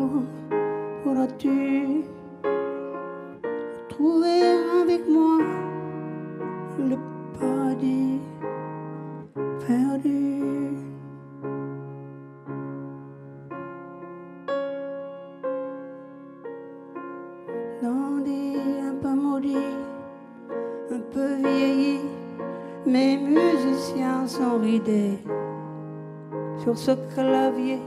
ce 26.79 26.93
clavier 27.13 27.81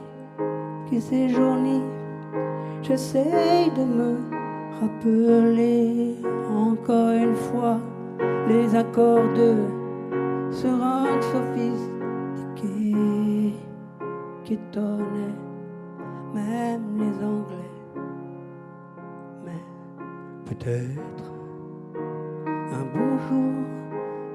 qui 0.90 1.00
s'éjournit. 1.00 1.82
J'essaye 2.82 3.72
de 3.72 3.84
me 3.84 4.18
rappeler 4.80 6.16
encore 6.54 7.12
une 7.12 7.36
fois 7.36 7.78
les 8.50 8.76
accords 8.76 9.32
de 9.34 9.56
ce 10.52 10.68
rock 10.68 11.24
sophistiqué 11.34 12.96
qui 14.44 14.54
étonnait 14.56 15.38
même 16.34 16.88
les 16.98 17.16
Anglais. 17.34 17.76
Mais 19.46 19.62
peut-être 20.50 21.32
un 22.46 22.84
beau 22.94 23.18
jour 23.30 23.54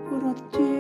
pourras-tu 0.09 0.76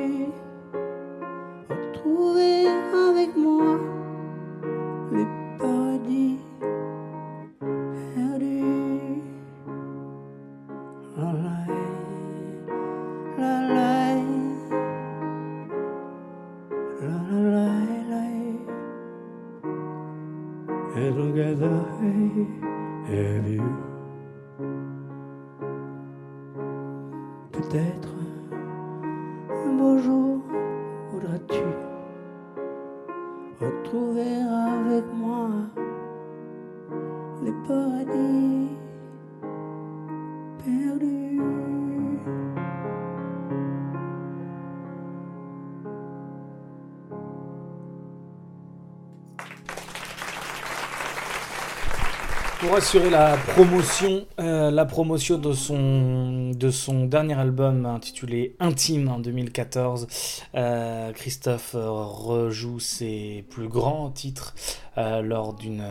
assurer 52.77 53.09
la 53.09 53.39
promotion, 53.55 54.27
euh, 54.39 54.71
la 54.71 54.85
promotion 54.85 55.39
de 55.39 55.55
son, 55.55 56.51
de 56.51 56.71
son 56.71 57.07
dernier 57.07 57.33
album 57.33 57.87
intitulé 57.87 58.55
Intime 58.61 59.09
en 59.09 59.19
2014, 59.19 60.07
euh, 60.55 61.11
Christophe 61.13 61.75
rejoue 61.75 62.79
ses 62.79 63.47
plus 63.49 63.69
grands 63.69 64.11
titres 64.11 64.55
euh, 64.99 65.23
lors 65.23 65.55
d'une 65.55 65.85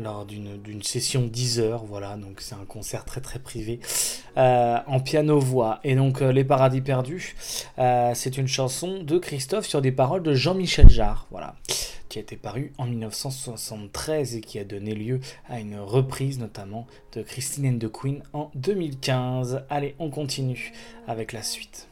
lors 0.00 0.24
d'une 0.24 0.82
session 0.82 1.28
10 1.30 1.60
heures, 1.60 1.84
voilà, 1.84 2.16
donc 2.16 2.40
c'est 2.40 2.54
un 2.54 2.64
concert 2.66 3.04
très 3.04 3.20
très 3.20 3.38
privé 3.38 3.80
en 4.34 4.98
piano-voix. 4.98 5.78
Et 5.84 5.94
donc 5.94 6.20
Les 6.22 6.42
Paradis 6.42 6.80
Perdus, 6.80 7.36
c'est 8.14 8.38
une 8.38 8.48
chanson 8.48 9.02
de 9.02 9.18
Christophe 9.18 9.66
sur 9.66 9.82
des 9.82 9.92
paroles 9.92 10.22
de 10.22 10.32
Jean-Michel 10.32 10.88
Jarre, 10.88 11.26
voilà, 11.30 11.54
qui 12.10 12.18
a 12.18 12.22
été 12.22 12.36
paru 12.36 12.72
en 12.76 12.86
1973 12.86 14.34
et 14.36 14.40
qui 14.42 14.58
a 14.58 14.64
donné 14.64 14.94
lieu 14.94 15.20
à 15.48 15.60
une 15.60 15.78
reprise 15.78 16.38
notamment 16.38 16.86
de 17.12 17.22
Christine 17.22 17.74
and 17.74 17.78
the 17.78 17.90
Queen 17.90 18.22
en 18.34 18.50
2015. 18.56 19.62
Allez, 19.70 19.94
on 19.98 20.10
continue 20.10 20.72
avec 21.06 21.32
la 21.32 21.42
suite. 21.42 21.88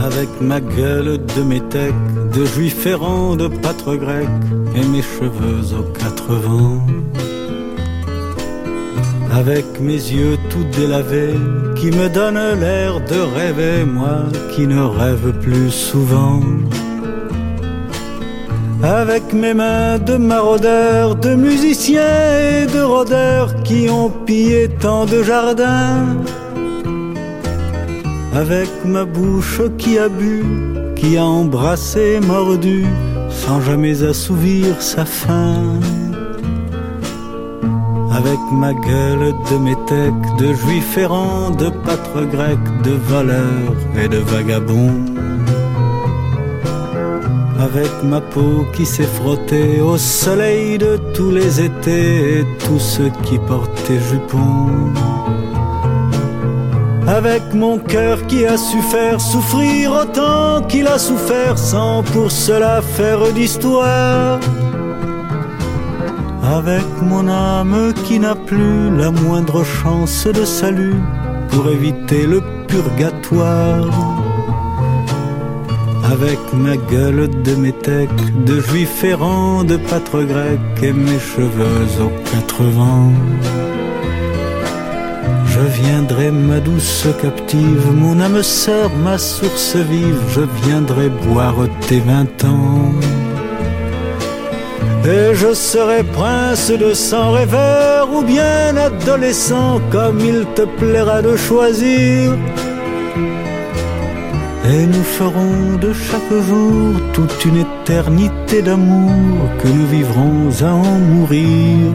Avec 0.00 0.40
ma 0.40 0.60
gueule 0.60 1.24
de 1.24 1.42
métèque, 1.42 1.94
de 2.34 2.44
juif 2.44 2.84
errant, 2.86 3.36
de 3.36 3.46
pâtre 3.46 3.94
grec, 3.94 4.28
et 4.74 4.84
mes 4.86 5.02
cheveux 5.02 5.78
aux 5.78 5.92
quatre 5.92 6.34
vents. 6.34 6.84
Avec 9.38 9.66
mes 9.80 9.92
yeux 9.92 10.36
tout 10.50 10.64
délavés, 10.76 11.38
qui 11.76 11.90
me 11.98 12.08
donnent 12.08 12.60
l'air 12.60 13.00
de 13.00 13.20
rêver, 13.36 13.84
moi 13.84 14.24
qui 14.52 14.66
ne 14.66 14.82
rêve 14.82 15.32
plus 15.40 15.70
souvent. 15.70 16.40
Avec 18.82 19.32
mes 19.32 19.54
mains 19.54 19.98
de 19.98 20.16
maraudeurs, 20.16 21.14
de 21.16 21.34
musiciens 21.34 22.38
et 22.52 22.66
de 22.66 22.80
rôdeurs 22.80 23.62
qui 23.62 23.88
ont 23.90 24.10
pillé 24.10 24.68
tant 24.80 25.04
de 25.06 25.22
jardins 25.22 26.06
avec 28.34 28.68
ma 28.84 29.04
bouche 29.04 29.60
qui 29.78 29.98
a 29.98 30.08
bu, 30.08 30.44
qui 30.94 31.16
a 31.16 31.24
embrassé, 31.24 32.20
mordu, 32.20 32.86
sans 33.30 33.60
jamais 33.60 34.02
assouvir 34.02 34.80
sa 34.80 35.04
faim. 35.04 35.80
Avec 38.18 38.40
ma 38.50 38.74
gueule 38.74 39.32
de 39.48 39.56
métèque, 39.58 40.36
de 40.38 40.52
juif 40.52 40.98
errant, 40.98 41.50
de 41.50 41.68
pâtre 41.68 42.22
grec, 42.34 42.58
de 42.82 42.94
voleur 43.12 43.68
et 44.02 44.08
de 44.08 44.18
vagabond. 44.18 44.94
Avec 47.60 47.92
ma 48.02 48.20
peau 48.20 48.66
qui 48.74 48.84
s'est 48.86 49.12
frottée 49.18 49.80
au 49.80 49.96
soleil 49.96 50.78
de 50.78 50.96
tous 51.14 51.30
les 51.30 51.60
étés 51.60 52.40
et 52.40 52.46
tous 52.64 52.80
ceux 52.80 53.12
qui 53.22 53.38
portaient 53.38 54.02
jupons. 54.10 54.92
Avec 57.06 57.44
mon 57.54 57.78
cœur 57.78 58.26
qui 58.26 58.44
a 58.46 58.56
su 58.58 58.80
faire 58.94 59.20
souffrir 59.20 59.92
autant 59.92 60.62
qu'il 60.66 60.88
a 60.88 60.98
souffert 60.98 61.56
sans 61.56 62.02
pour 62.02 62.32
cela 62.32 62.82
faire 62.82 63.32
d'histoire 63.32 64.40
avec 66.56 66.86
mon 67.02 67.28
âme 67.28 67.92
qui 68.04 68.18
n'a 68.18 68.34
plus 68.34 68.96
la 68.96 69.10
moindre 69.10 69.64
chance 69.64 70.26
de 70.26 70.44
salut 70.44 71.00
pour 71.50 71.68
éviter 71.68 72.26
le 72.26 72.40
purgatoire. 72.66 73.86
Avec 76.10 76.38
ma 76.54 76.76
gueule 76.76 77.28
de 77.42 77.54
métèque, 77.54 78.44
de 78.46 78.60
juif 78.60 79.04
errant, 79.04 79.62
de 79.62 79.76
pâtre 79.76 80.22
grec 80.22 80.60
et 80.82 80.92
mes 80.92 81.18
cheveux 81.18 81.88
aux 82.00 82.30
quatre 82.30 82.62
vents. 82.62 83.12
Je 85.46 85.60
viendrai, 85.82 86.30
ma 86.30 86.60
douce 86.60 87.08
captive, 87.20 87.92
mon 87.94 88.20
âme 88.20 88.42
sœur, 88.42 88.90
ma 89.04 89.18
source 89.18 89.76
vive, 89.76 90.22
je 90.30 90.42
viendrai 90.64 91.10
boire 91.10 91.66
tes 91.88 92.00
vingt 92.00 92.44
ans. 92.44 92.92
Et 95.10 95.34
je 95.34 95.54
serai 95.54 96.02
prince 96.02 96.70
de 96.70 96.92
sang 96.92 97.30
rêveur 97.32 98.12
ou 98.12 98.22
bien 98.22 98.76
adolescent 98.76 99.80
comme 99.90 100.20
il 100.20 100.44
te 100.54 100.64
plaira 100.78 101.22
de 101.22 101.34
choisir. 101.34 102.36
Et 104.70 104.84
nous 104.94 105.06
ferons 105.18 105.78
de 105.80 105.94
chaque 105.94 106.34
jour 106.48 107.00
toute 107.14 107.42
une 107.46 107.58
éternité 107.66 108.60
d'amour 108.60 109.48
que 109.60 109.68
nous 109.68 109.86
vivrons 109.86 110.50
à 110.60 110.72
en 110.74 110.98
mourir. 111.12 111.92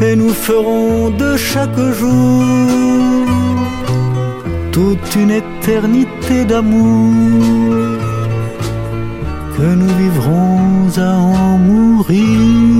Et 0.00 0.14
nous 0.14 0.34
ferons 0.46 1.10
de 1.10 1.36
chaque 1.36 1.84
jour 2.00 2.44
toute 4.70 5.16
une 5.16 5.32
éternité 5.32 6.44
d'amour 6.44 7.83
que 9.56 9.74
nous 9.74 9.96
vivrons 9.96 10.88
à 10.96 11.16
en 11.16 11.58
mourir. 11.58 12.74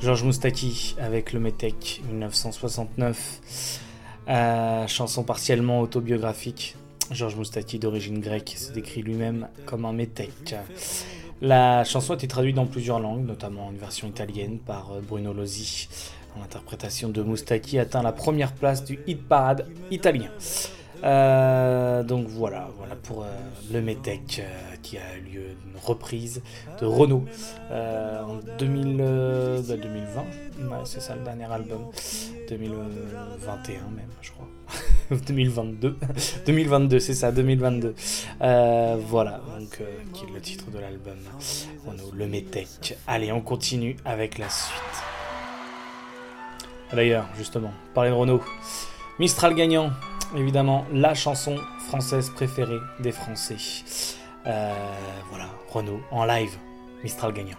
Georges 0.00 0.24
Moustaki 0.24 0.96
avec 0.98 1.32
le 1.32 1.40
Metec 1.40 2.02
1969, 2.10 3.80
euh, 4.28 4.86
chanson 4.86 5.24
partiellement 5.24 5.80
autobiographique. 5.80 6.76
Georges 7.10 7.36
Moustaki 7.36 7.78
d'origine 7.78 8.20
grecque 8.20 8.54
se 8.56 8.72
décrit 8.72 9.02
lui-même 9.02 9.48
comme 9.64 9.86
un 9.86 9.94
Metec. 9.94 10.56
La 11.40 11.84
chanson 11.84 12.12
a 12.12 12.16
été 12.16 12.28
traduite 12.28 12.56
dans 12.56 12.66
plusieurs 12.66 13.00
langues, 13.00 13.24
notamment 13.24 13.70
une 13.70 13.78
version 13.78 14.08
italienne 14.08 14.58
par 14.58 14.92
euh, 14.92 15.00
Bruno 15.00 15.32
Lozzi. 15.32 15.88
L'interprétation 16.38 17.08
de 17.08 17.22
Moustaki 17.22 17.78
atteint 17.78 18.02
la 18.02 18.12
première 18.12 18.52
place 18.52 18.84
du 18.84 19.00
hit 19.06 19.26
parade 19.26 19.66
italien. 19.90 20.30
Euh, 21.02 22.02
donc 22.02 22.26
voilà, 22.28 22.68
voilà 22.76 22.94
pour 22.94 23.22
euh, 23.22 23.26
le 23.72 23.80
Metec 23.80 24.40
euh, 24.40 24.76
qui 24.82 24.98
a 24.98 25.16
eu 25.16 25.32
lieu 25.32 25.42
une 25.66 25.80
reprise 25.82 26.42
de 26.80 26.86
Renault 26.86 27.24
en 27.70 28.38
2000, 28.58 28.96
2020. 29.66 30.24
Bah, 30.68 30.82
c'est 30.84 31.00
ça 31.00 31.16
le 31.16 31.22
dernier 31.22 31.50
album. 31.50 31.86
2021 32.48 33.72
même, 33.72 34.08
je 34.20 34.30
crois. 34.32 34.48
2022. 35.26 35.96
2022, 36.46 36.98
c'est 37.00 37.14
ça, 37.14 37.32
2022. 37.32 37.94
voilà, 38.38 39.40
donc 39.58 39.80
qui 40.12 40.24
est 40.24 40.32
le 40.32 40.40
titre 40.40 40.70
de 40.70 40.78
l'album. 40.78 41.16
Renault, 41.86 42.12
le 42.12 42.26
Metec. 42.26 42.98
Allez, 43.06 43.32
on 43.32 43.40
continue 43.40 43.96
avec 44.04 44.38
la 44.38 44.48
suite. 44.50 45.19
D'ailleurs, 46.92 47.26
justement, 47.36 47.72
parler 47.94 48.10
de 48.10 48.14
Renault. 48.14 48.42
Mistral 49.20 49.54
gagnant, 49.54 49.90
évidemment, 50.36 50.86
la 50.92 51.14
chanson 51.14 51.56
française 51.86 52.30
préférée 52.30 52.80
des 52.98 53.12
Français. 53.12 53.56
Euh, 54.46 54.74
voilà, 55.28 55.46
Renault 55.68 56.00
en 56.10 56.24
live, 56.24 56.56
Mistral 57.04 57.32
gagnant. 57.32 57.58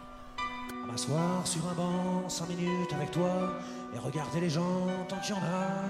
M'asseoir 0.88 1.48
sur 1.48 1.62
un 1.70 1.74
banc, 1.74 2.28
5 2.28 2.50
minutes 2.50 2.92
avec 2.94 3.12
toi, 3.12 3.54
et 3.96 4.00
regarder 4.00 4.42
les 4.42 4.50
gens 4.50 4.88
tant 5.08 5.18
qu'il 5.20 5.36
y 5.36 5.38
en 5.38 5.42
a. 5.42 5.86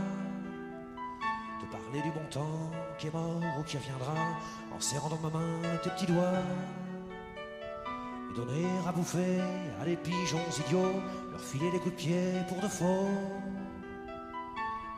Te 1.59 1.71
parler 1.71 2.01
du 2.03 2.11
bon 2.11 2.25
temps 2.29 2.69
qui 2.99 3.07
est 3.07 3.13
mort 3.13 3.41
ou 3.59 3.63
qui 3.63 3.77
reviendra, 3.77 4.13
en 4.75 4.79
serrant 4.79 5.09
dans 5.09 5.17
ma 5.17 5.39
main 5.39 5.77
tes 5.81 5.89
petits 5.89 6.05
doigts. 6.05 6.43
Et 8.29 8.35
donner 8.35 8.67
à 8.87 8.91
bouffer 8.91 9.39
à 9.81 9.85
des 9.85 9.95
pigeons 9.95 10.39
idiots, 10.67 11.01
filer 11.41 11.71
des 11.71 11.79
coups 11.79 11.95
de 11.95 11.99
pied 11.99 12.33
pour 12.47 12.59
de 12.61 12.67
faux. 12.67 13.09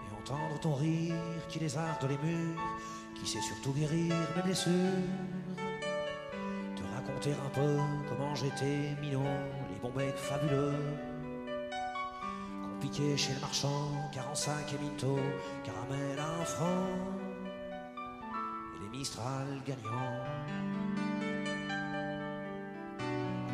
Et 0.03 0.21
entendre 0.21 0.60
ton 0.60 0.75
rire 0.75 1.15
qui 1.49 1.60
lézarde 1.60 2.08
les 2.10 2.17
murs, 2.17 2.62
qui 3.15 3.25
sait 3.25 3.41
surtout 3.41 3.71
guérir 3.71 4.13
mes 4.36 4.41
blessures. 4.41 4.73
Te 6.75 6.82
raconter 6.95 7.32
un 7.32 7.49
peu 7.49 7.77
comment 8.10 8.36
j'étais 8.36 8.95
mignon, 9.01 9.23
les 9.71 9.79
bons 9.82 9.95
mecs 9.97 10.17
fabuleux. 10.17 10.73
Piquait 12.82 13.15
chez 13.15 13.34
le 13.34 13.39
marchand, 13.39 13.91
45 14.12 14.73
et 14.73 14.84
minto, 14.84 15.17
caramel 15.63 16.19
à 16.19 16.41
un 16.41 16.45
franc. 16.45 16.88
Et 18.75 18.84
les 18.84 18.97
Mistral 18.97 19.62
gagnants. 19.65 20.32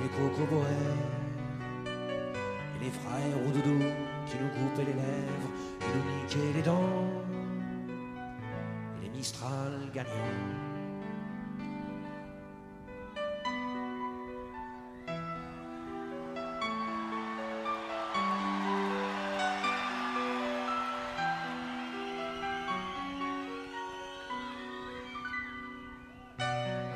les 0.00 0.08
cocoboères 0.08 1.10
et 2.76 2.84
les 2.84 2.90
frères 2.90 3.36
ou 3.46 3.50
doudou 3.50 3.78
qui 4.26 4.36
nous 4.40 4.48
coupaient 4.48 4.84
les 4.84 4.94
lèvres 4.94 5.50
et 5.80 5.90
nous 5.94 6.04
niquaient 6.22 6.52
les 6.54 6.62
dents 6.62 7.04
et 8.98 9.04
les 9.04 9.10
Mistral 9.10 9.90
gagnants. 9.94 10.72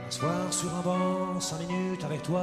Soir 0.08 0.50
sur 0.50 0.74
un 0.74 0.80
banc, 0.80 1.40
cinq 1.40 1.68
minutes 1.68 2.02
avec 2.04 2.22
toi, 2.22 2.42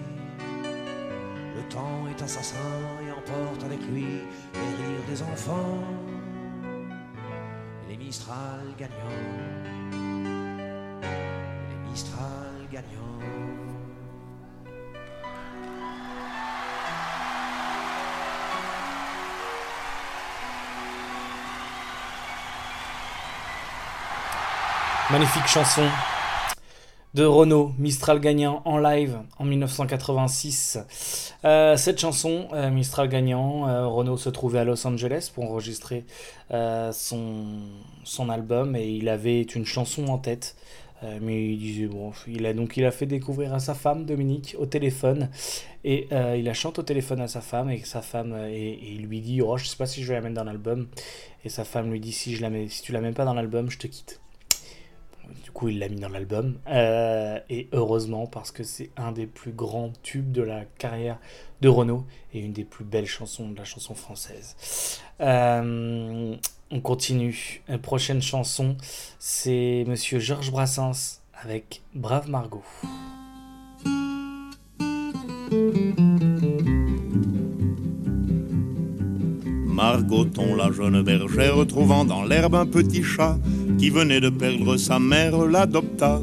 temps 1.73 2.07
est 2.09 2.21
assassin 2.21 2.57
et 3.05 3.11
emporte 3.11 3.63
avec 3.63 3.79
lui 3.91 4.05
les 4.53 4.85
rires 4.85 5.05
des 5.09 5.21
enfants 5.23 5.79
les 7.91 7.97
Mistral 7.97 8.73
gagnants. 8.79 8.95
Les 11.69 11.89
Mistral 11.89 12.67
gagnants. 12.71 12.87
Magnifique 25.11 25.47
chanson 25.47 25.83
de 27.13 27.25
Renault, 27.25 27.73
Mistral 27.77 28.21
gagnant 28.21 28.61
en 28.63 28.77
live 28.77 29.19
en 29.37 29.43
1986. 29.43 31.33
Euh, 31.43 31.75
cette 31.75 31.99
chanson, 31.99 32.47
euh, 32.53 32.69
Mistral 32.69 33.09
gagnant, 33.09 33.67
euh, 33.67 33.85
Renault 33.85 34.15
se 34.15 34.29
trouvait 34.29 34.59
à 34.59 34.63
Los 34.63 34.87
Angeles 34.87 35.29
pour 35.33 35.43
enregistrer 35.43 36.05
son, 36.93 37.45
son 38.03 38.29
album 38.29 38.75
et 38.75 38.89
il 38.89 39.07
avait 39.07 39.41
une 39.41 39.65
chanson 39.65 40.07
en 40.07 40.17
tête. 40.17 40.57
mais 41.21 41.53
il 41.53 41.57
disait 41.57 41.87
bon, 41.87 42.11
il 42.27 42.45
a 42.45 42.53
donc 42.53 42.75
il 42.75 42.85
a 42.85 42.91
fait 42.91 43.05
découvrir 43.05 43.53
à 43.53 43.59
sa 43.59 43.73
femme 43.73 44.05
Dominique 44.05 44.55
au 44.59 44.65
téléphone 44.65 45.29
et 45.85 46.09
il 46.37 46.49
a 46.49 46.53
chanté 46.53 46.79
au 46.79 46.83
téléphone 46.83 47.21
à 47.21 47.29
sa 47.29 47.39
femme 47.39 47.69
et 47.69 47.79
sa 47.85 48.01
femme 48.01 48.35
et, 48.49 48.77
il 48.83 49.03
lui 49.03 49.21
dit 49.21 49.41
oh 49.41 49.55
je 49.55 49.65
sais 49.65 49.77
pas 49.77 49.85
si 49.85 50.03
je 50.03 50.09
vais 50.09 50.15
la 50.15 50.21
mettre 50.21 50.35
dans 50.35 50.43
l'album 50.43 50.87
et 51.45 51.49
sa 51.49 51.63
femme 51.63 51.89
lui 51.89 52.01
dit 52.01 52.11
si 52.11 52.35
je 52.35 52.41
la 52.41 52.49
mets 52.49 52.67
si 52.67 52.81
tu 52.81 52.91
la 52.91 52.99
mets 52.99 53.13
pas 53.13 53.23
dans 53.23 53.33
l'album 53.33 53.71
je 53.71 53.77
te 53.77 53.87
quitte 53.87 54.19
du 55.43 55.51
coup, 55.51 55.69
il 55.69 55.79
l'a 55.79 55.89
mis 55.89 55.99
dans 55.99 56.09
l'album. 56.09 56.57
Euh, 56.67 57.39
et 57.49 57.67
heureusement, 57.71 58.27
parce 58.27 58.51
que 58.51 58.63
c'est 58.63 58.89
un 58.97 59.11
des 59.11 59.27
plus 59.27 59.51
grands 59.51 59.91
tubes 60.03 60.31
de 60.31 60.41
la 60.41 60.65
carrière 60.77 61.19
de 61.61 61.69
Renault 61.69 62.05
et 62.33 62.39
une 62.39 62.53
des 62.53 62.63
plus 62.63 62.85
belles 62.85 63.05
chansons 63.05 63.49
de 63.49 63.57
la 63.57 63.63
chanson 63.65 63.93
française. 63.93 64.55
Euh, 65.19 66.35
on 66.71 66.81
continue. 66.81 67.61
Prochaine 67.81 68.21
chanson, 68.21 68.77
c'est 69.19 69.83
Monsieur 69.87 70.19
Georges 70.19 70.51
Brassens 70.51 71.21
avec 71.41 71.81
Brave 71.93 72.29
Margot. 72.29 72.63
Margoton, 79.81 80.53
la 80.55 80.71
jeune 80.71 81.01
bergère, 81.01 81.65
trouvant 81.67 82.05
dans 82.05 82.23
l'herbe 82.23 82.53
un 82.53 82.67
petit 82.67 83.01
chat 83.01 83.39
qui 83.79 83.89
venait 83.89 84.21
de 84.21 84.29
perdre 84.29 84.77
sa 84.77 84.99
mère, 84.99 85.43
l'adopta. 85.47 86.21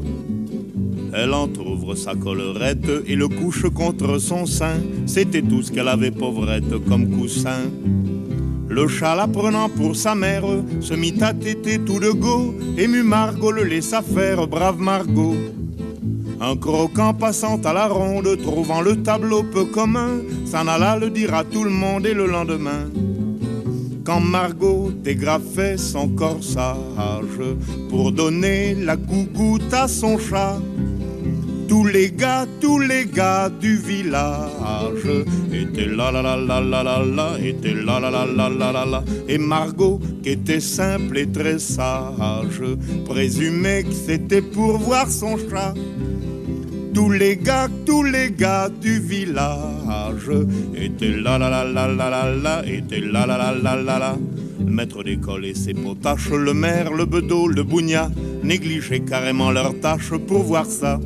Elle 1.13 1.33
entr'ouvre 1.33 1.93
sa 1.95 2.15
collerette 2.15 2.89
et 3.05 3.17
le 3.17 3.27
couche 3.27 3.69
contre 3.69 4.17
son 4.17 4.45
sein. 4.45 4.77
C'était 5.07 5.41
tout 5.41 5.61
ce 5.61 5.73
qu'elle 5.73 5.89
avait 5.89 6.09
pauvrette 6.09 6.73
comme 6.87 7.09
coussin. 7.09 7.63
Le 8.69 8.87
chat 8.87 9.17
la 9.17 9.27
prenant 9.27 9.67
pour 9.67 9.93
sa 9.93 10.15
mère 10.15 10.45
se 10.79 10.93
mit 10.93 11.21
à 11.21 11.33
téter 11.33 11.79
tout 11.79 11.99
de 11.99 12.11
go. 12.11 12.55
Ému 12.77 13.03
Margot 13.03 13.51
le 13.51 13.65
laissa 13.65 14.01
faire, 14.01 14.47
brave 14.47 14.79
Margot. 14.79 15.35
Un 16.39 16.55
croquant 16.55 17.13
passant 17.13 17.59
à 17.65 17.73
la 17.73 17.87
ronde, 17.87 18.37
trouvant 18.41 18.79
le 18.79 19.03
tableau 19.03 19.43
peu 19.43 19.65
commun, 19.65 20.21
s'en 20.45 20.65
alla 20.65 20.95
le 20.95 21.09
dire 21.09 21.33
à 21.33 21.43
tout 21.43 21.65
le 21.65 21.71
monde 21.71 22.05
et 22.05 22.13
le 22.13 22.25
lendemain 22.25 22.85
quand 24.09 24.21
Margot 24.21 24.89
dégrafait 24.89 25.77
son 25.77 26.07
corsage 26.07 27.43
pour 27.91 28.11
donner 28.11 28.73
la 28.73 28.95
gougoute 28.95 29.71
à 29.71 29.87
son 29.87 30.17
chat. 30.17 30.57
Tous 31.67 31.85
les 31.85 32.09
gars, 32.09 32.47
tous 32.59 32.79
les 32.79 33.05
gars 33.05 33.49
du 33.49 33.77
village 33.77 35.05
étaient 35.53 35.85
là 35.85 36.11
là 36.11 36.23
là 36.23 36.35
là 36.37 36.59
là 36.59 36.81
là 36.81 37.05
là, 37.05 37.37
étaient 37.39 37.75
là 37.75 37.99
là 37.99 38.09
là 38.09 38.25
là 38.25 38.49
là 38.49 38.71
là 38.71 38.85
là. 38.87 39.03
Et 39.27 39.37
Margot, 39.37 39.99
qui 40.23 40.29
était 40.29 40.59
simple 40.59 41.15
et 41.19 41.31
très 41.31 41.59
sage, 41.59 42.63
présumait 43.05 43.83
que 43.83 43.93
c'était 43.93 44.41
pour 44.41 44.79
voir 44.79 45.07
son 45.07 45.37
chat. 45.37 45.75
Tous 46.93 47.11
les 47.11 47.37
gars, 47.37 47.67
tous 47.85 48.03
les 48.03 48.31
gars 48.31 48.69
du 48.69 48.99
village 48.99 50.31
étaient 50.75 51.09
là 51.09 51.37
là 51.37 51.49
là 51.49 51.63
là 51.63 51.87
là 51.87 52.09
là 52.09 52.35
là, 52.35 52.63
étaient 52.65 52.99
là 52.99 53.25
là 53.25 53.37
là 53.37 53.53
là 53.53 53.75
là 53.75 53.99
là. 53.99 54.17
Le 54.59 54.71
maître 54.71 55.03
d'école 55.03 55.45
et 55.45 55.53
ses 55.53 55.73
potaches, 55.73 56.31
le 56.31 56.53
maire, 56.53 56.91
le 56.93 57.05
bedeau, 57.05 57.47
le 57.47 57.63
bougna, 57.63 58.09
négligeaient 58.43 59.01
carrément 59.01 59.51
leurs 59.51 59.79
tâches 59.79 60.13
pour 60.27 60.43
voir 60.43 60.65
ça. 60.65 60.99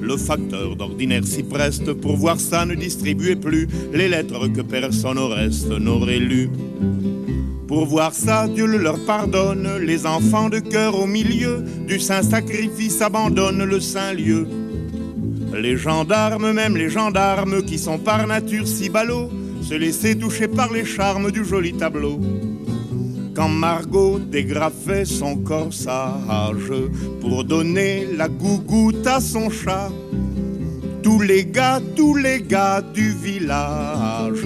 Le 0.00 0.16
facteur 0.16 0.76
d'ordinaire 0.76 1.24
s'y 1.24 1.42
preste 1.42 1.92
pour 1.94 2.16
voir 2.16 2.38
ça, 2.38 2.64
ne 2.64 2.74
distribuait 2.74 3.36
plus 3.36 3.66
les 3.92 4.08
lettres 4.08 4.46
que 4.48 4.60
personne 4.60 5.18
au 5.18 5.28
reste 5.28 5.70
n'aurait 5.70 6.20
lues. 6.20 6.50
Pour 7.66 7.86
voir 7.86 8.14
ça, 8.14 8.46
Dieu 8.46 8.66
le 8.66 8.78
leur 8.78 9.04
pardonne, 9.04 9.78
les 9.80 10.06
enfants 10.06 10.48
de 10.48 10.60
cœur 10.60 10.96
au 10.98 11.06
milieu 11.06 11.64
du 11.88 11.98
saint 11.98 12.22
sacrifice 12.22 13.02
abandonnent 13.02 13.64
le 13.64 13.80
saint 13.80 14.12
lieu. 14.12 14.46
Les 15.58 15.76
gendarmes, 15.76 16.52
même 16.52 16.76
les 16.76 16.90
gendarmes 16.90 17.62
qui 17.62 17.78
sont 17.78 17.98
par 17.98 18.26
nature 18.26 18.66
si 18.66 18.90
ballots, 18.90 19.30
se 19.62 19.74
laissaient 19.74 20.14
toucher 20.14 20.48
par 20.48 20.72
les 20.72 20.84
charmes 20.84 21.30
du 21.30 21.44
joli 21.44 21.72
tableau. 21.72 22.20
Quand 23.34 23.48
Margot 23.48 24.18
dégrafait 24.18 25.04
son 25.04 25.36
corsage 25.36 26.72
pour 27.20 27.44
donner 27.44 28.06
la 28.16 28.28
gougoute 28.28 29.06
à 29.06 29.20
son 29.20 29.50
chat, 29.50 29.90
tous 31.02 31.20
les 31.20 31.44
gars, 31.44 31.80
tous 31.94 32.16
les 32.16 32.42
gars 32.42 32.82
du 32.82 33.12
village 33.12 34.44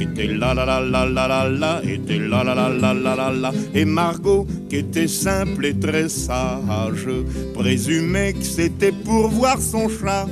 étaient 0.00 0.26
là 0.26 0.54
là 0.54 0.64
là 0.66 0.80
là 0.80 1.06
là 1.06 1.28
là 1.28 1.48
là, 1.48 1.80
étaient 1.84 2.18
là 2.18 2.42
là 2.42 2.54
là 2.54 2.68
là 2.68 2.94
là 2.94 3.14
là 3.14 3.30
là. 3.30 3.52
Et 3.74 3.84
Margot, 3.84 4.46
qui 4.68 4.76
était 4.76 5.06
simple 5.06 5.66
et 5.66 5.78
très 5.78 6.08
sage, 6.08 7.08
présumait 7.54 8.32
que 8.32 8.42
c'était 8.42 8.92
pour 8.92 9.28
voir 9.28 9.60
son 9.60 9.88
chat. 9.88 10.26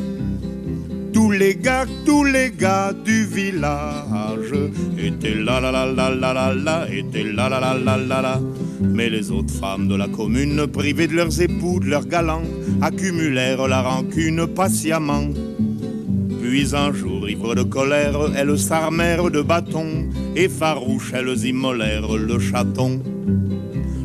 Tous 1.13 1.31
les 1.31 1.57
gars, 1.57 1.87
tous 2.05 2.25
les 2.25 2.51
gars 2.51 2.93
du 2.93 3.25
village 3.25 4.55
étaient 4.99 5.35
là 5.35 5.61
là 5.61 5.73
là 5.73 5.87
là 5.87 6.11
là 6.11 6.55
là 6.55 6.87
étaient 6.91 7.25
là 7.25 7.49
là 7.49 7.61
là 7.61 7.75
là 7.75 7.97
là 7.97 8.23
là. 8.23 8.41
Mais 8.81 9.11
les 9.11 9.31
autres 9.31 9.53
femmes 9.53 9.89
de 9.89 9.97
la 9.97 10.09
commune, 10.09 10.67
privées 10.67 11.07
de 11.07 11.15
leurs 11.15 11.41
époux, 11.41 11.81
de 11.81 11.87
leurs 11.87 12.07
galants, 12.07 12.43
accumulèrent 12.81 13.67
la 13.67 13.83
rancune 13.83 14.47
patiemment. 14.47 15.29
Puis 16.43 16.75
un 16.75 16.93
jour, 16.93 17.29
ivre 17.29 17.55
de 17.55 17.63
colère, 17.63 18.19
elles 18.37 18.59
s'armèrent 18.59 19.31
de 19.31 19.43
bâtons, 19.43 20.09
et 20.37 20.49
farouches, 20.49 21.13
elles 21.15 21.45
immolèrent 21.45 22.17
le 22.17 22.39
chaton. 22.39 23.03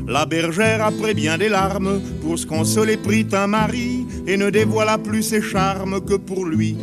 La 0.08 0.26
bergère, 0.26 0.86
après 0.86 1.14
bien 1.14 1.38
des 1.38 1.50
larmes, 1.50 2.02
pour 2.22 2.38
se 2.38 2.46
consoler, 2.46 2.98
prit 2.98 3.26
un 3.32 3.48
mari, 3.48 4.03
et 4.28 4.38
ne 4.38 4.50
dévoila 4.50 4.98
plus 4.98 5.24
ses 5.24 5.42
charmes 5.42 6.02
que 6.02 6.16
pour 6.16 6.46
lui. 6.46 6.78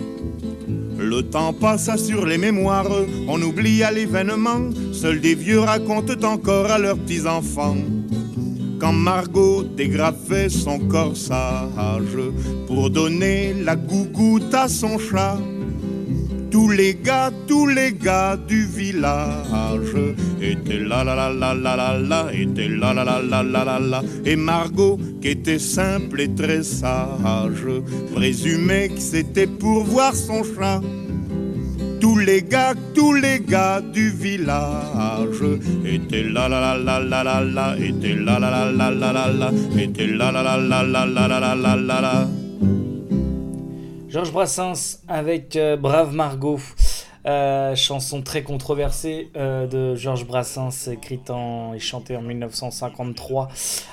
Le 0.98 1.22
temps 1.22 1.52
passa 1.52 1.96
sur 1.96 2.26
les 2.26 2.38
mémoires, 2.38 2.90
on 3.26 3.40
oublia 3.40 3.90
l'événement, 3.90 4.70
seuls 4.92 5.20
des 5.20 5.34
vieux 5.34 5.60
racontent 5.60 6.26
encore 6.26 6.70
à 6.70 6.78
leurs 6.78 6.98
petits-enfants. 6.98 7.76
Quand 8.78 8.92
Margot 8.92 9.62
dégrafait 9.62 10.48
son 10.48 10.78
corsage 10.78 12.18
pour 12.66 12.90
donner 12.90 13.54
la 13.54 13.76
gougoute 13.76 14.54
à 14.54 14.68
son 14.68 14.98
chat, 14.98 15.38
tous 16.50 16.68
les 16.68 16.94
gars, 16.94 17.30
tous 17.46 17.66
les 17.66 17.92
gars 17.92 18.36
du 18.36 18.66
village 18.66 19.96
étaient 20.40 20.78
là 20.80 21.04
là 21.04 21.14
là 21.14 21.30
là 21.30 21.54
là 21.54 21.76
là 21.76 21.98
là, 21.98 22.26
étaient 22.32 22.68
là 22.68 22.92
là 22.92 23.04
là 23.04 23.20
là 23.22 23.42
là 23.42 23.64
là 23.64 23.78
là. 23.78 24.02
Et 24.24 24.36
Margot, 24.36 24.98
qui 25.20 25.28
était 25.28 25.58
simple 25.58 26.20
et 26.20 26.34
très 26.34 26.62
sage, 26.62 27.66
présumait 28.14 28.88
que 28.88 29.00
c'était 29.00 29.46
pour 29.46 29.84
voir 29.84 30.14
son 30.14 30.42
chat. 30.42 30.80
Tous 32.00 32.18
les 32.18 32.42
gars, 32.42 32.74
tous 32.94 33.12
les 33.12 33.40
gars 33.40 33.80
du 33.80 34.10
village 34.10 35.42
étaient 35.84 36.24
là 36.24 36.48
là 36.48 36.60
là 36.60 36.76
là 36.76 37.00
là 37.00 37.22
là 37.22 37.40
là, 37.42 37.76
étaient 37.78 38.16
là 38.16 38.38
là 38.38 38.50
là 38.50 38.72
là 38.72 38.90
là 38.90 39.12
là 39.12 39.32
là, 39.32 39.50
étaient 39.78 40.06
là 40.06 40.32
là 40.32 40.42
là 40.42 40.56
là 40.56 40.82
là 40.82 41.04
là 41.06 41.28
là 41.28 41.54
là 41.54 41.76
là 41.76 42.00
là. 42.00 42.39
Georges 44.10 44.32
Brassens 44.32 44.98
avec 45.06 45.56
Brave 45.78 46.12
Margot. 46.12 46.58
Euh, 47.26 47.76
chanson 47.76 48.22
très 48.22 48.42
controversée 48.42 49.30
euh, 49.36 49.66
de 49.66 49.94
Georges 49.94 50.26
Brassens, 50.26 50.88
écrite 50.90 51.28
en, 51.30 51.74
et 51.74 51.78
chantée 51.78 52.16
en 52.16 52.22
1953. 52.22 53.48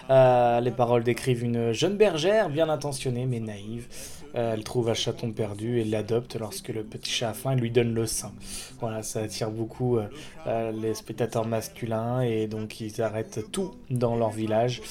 Euh, 0.09 0.59
les 0.61 0.71
paroles 0.71 1.03
décrivent 1.03 1.43
une 1.43 1.73
jeune 1.73 1.97
bergère 1.97 2.49
bien 2.49 2.69
intentionnée 2.69 3.25
mais 3.25 3.41
naïve 3.41 3.87
euh, 3.89 4.16
elle 4.33 4.63
trouve 4.63 4.89
un 4.89 4.93
chaton 4.93 5.31
perdu 5.31 5.79
et 5.79 5.83
l'adopte 5.83 6.35
lorsque 6.35 6.69
le 6.69 6.83
petit 6.83 7.11
chat 7.11 7.29
a 7.29 7.33
faim 7.33 7.53
et 7.53 7.55
lui 7.55 7.71
donne 7.71 7.93
le 7.93 8.05
sein. 8.05 8.31
Voilà, 8.79 9.03
ça 9.03 9.21
attire 9.21 9.51
beaucoup 9.51 9.97
euh, 9.97 10.07
euh, 10.47 10.71
les 10.71 10.93
spectateurs 10.93 11.45
masculins 11.45 12.21
et 12.21 12.47
donc 12.47 12.79
ils 12.81 13.01
arrêtent 13.01 13.51
tout 13.51 13.75
dans 13.89 14.15
leur 14.15 14.29
village. 14.29 14.81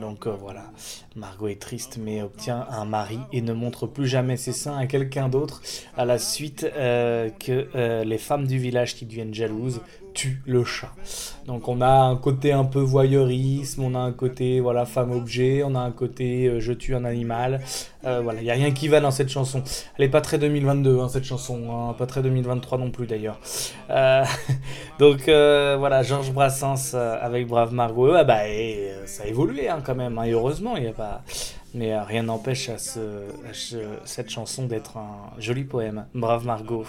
donc 0.00 0.26
voilà, 0.26 0.64
Margot 1.16 1.48
est 1.48 1.60
triste 1.60 1.98
mais 1.98 2.22
obtient 2.22 2.66
un 2.70 2.84
mari 2.84 3.18
et 3.32 3.40
ne 3.40 3.52
montre 3.52 3.86
plus 3.86 4.06
jamais 4.06 4.36
ses 4.36 4.52
seins 4.52 4.76
à 4.76 4.86
quelqu'un 4.86 5.28
d'autre 5.28 5.62
à 5.96 6.04
la 6.04 6.18
suite 6.18 6.62
que 6.62 8.02
les 8.04 8.18
femmes 8.18 8.46
du 8.46 8.58
village 8.58 8.94
qui 8.94 9.06
deviennent 9.06 9.34
jalouses 9.34 9.80
tue 10.12 10.42
le 10.46 10.64
chat. 10.64 10.90
Donc 11.46 11.68
on 11.68 11.80
a 11.80 11.90
un 11.90 12.16
côté 12.16 12.52
un 12.52 12.64
peu 12.64 12.80
voyeurisme, 12.80 13.82
on 13.82 13.94
a 13.94 13.98
un 13.98 14.12
côté 14.12 14.60
voilà 14.60 14.84
femme 14.86 15.10
objet, 15.12 15.62
on 15.64 15.74
a 15.74 15.80
un 15.80 15.90
côté 15.90 16.46
euh, 16.46 16.60
je 16.60 16.72
tue 16.72 16.94
un 16.94 17.04
animal. 17.04 17.60
Euh, 18.04 18.20
voilà, 18.22 18.40
il 18.40 18.46
y 18.46 18.50
a 18.50 18.54
rien 18.54 18.70
qui 18.72 18.88
va 18.88 19.00
dans 19.00 19.10
cette 19.10 19.28
chanson. 19.28 19.62
Elle 19.96 20.04
est 20.04 20.10
pas 20.10 20.20
très 20.20 20.38
2022 20.38 21.00
hein, 21.00 21.08
cette 21.08 21.24
chanson, 21.24 21.60
hein, 21.70 21.94
pas 21.94 22.06
très 22.06 22.22
2023 22.22 22.78
non 22.78 22.90
plus 22.90 23.06
d'ailleurs. 23.06 23.38
Euh, 23.90 24.24
donc 24.98 25.24
voilà, 25.24 26.02
Georges 26.02 26.32
Brassens 26.32 26.94
avec 26.94 27.46
Brave 27.46 27.72
Margot, 27.72 28.12
ah 28.14 28.24
bah, 28.24 28.40
ça 29.06 29.24
a 29.24 29.26
évolué 29.26 29.68
hein, 29.68 29.82
quand 29.84 29.94
même, 29.94 30.18
hein, 30.18 30.24
et 30.24 30.32
heureusement, 30.32 30.76
il 30.76 30.84
y 30.84 30.88
a 30.88 30.92
pas. 30.92 31.22
Mais 31.74 31.92
euh, 31.94 32.02
rien 32.04 32.24
n'empêche 32.24 32.68
à, 32.68 32.76
ce, 32.76 33.00
à 33.48 33.54
ce- 33.54 33.96
cette 34.04 34.28
chanson 34.28 34.66
d'être 34.66 34.98
un 34.98 35.30
joli 35.38 35.64
poème. 35.64 36.06
Brave 36.14 36.44
Margot. 36.44 36.84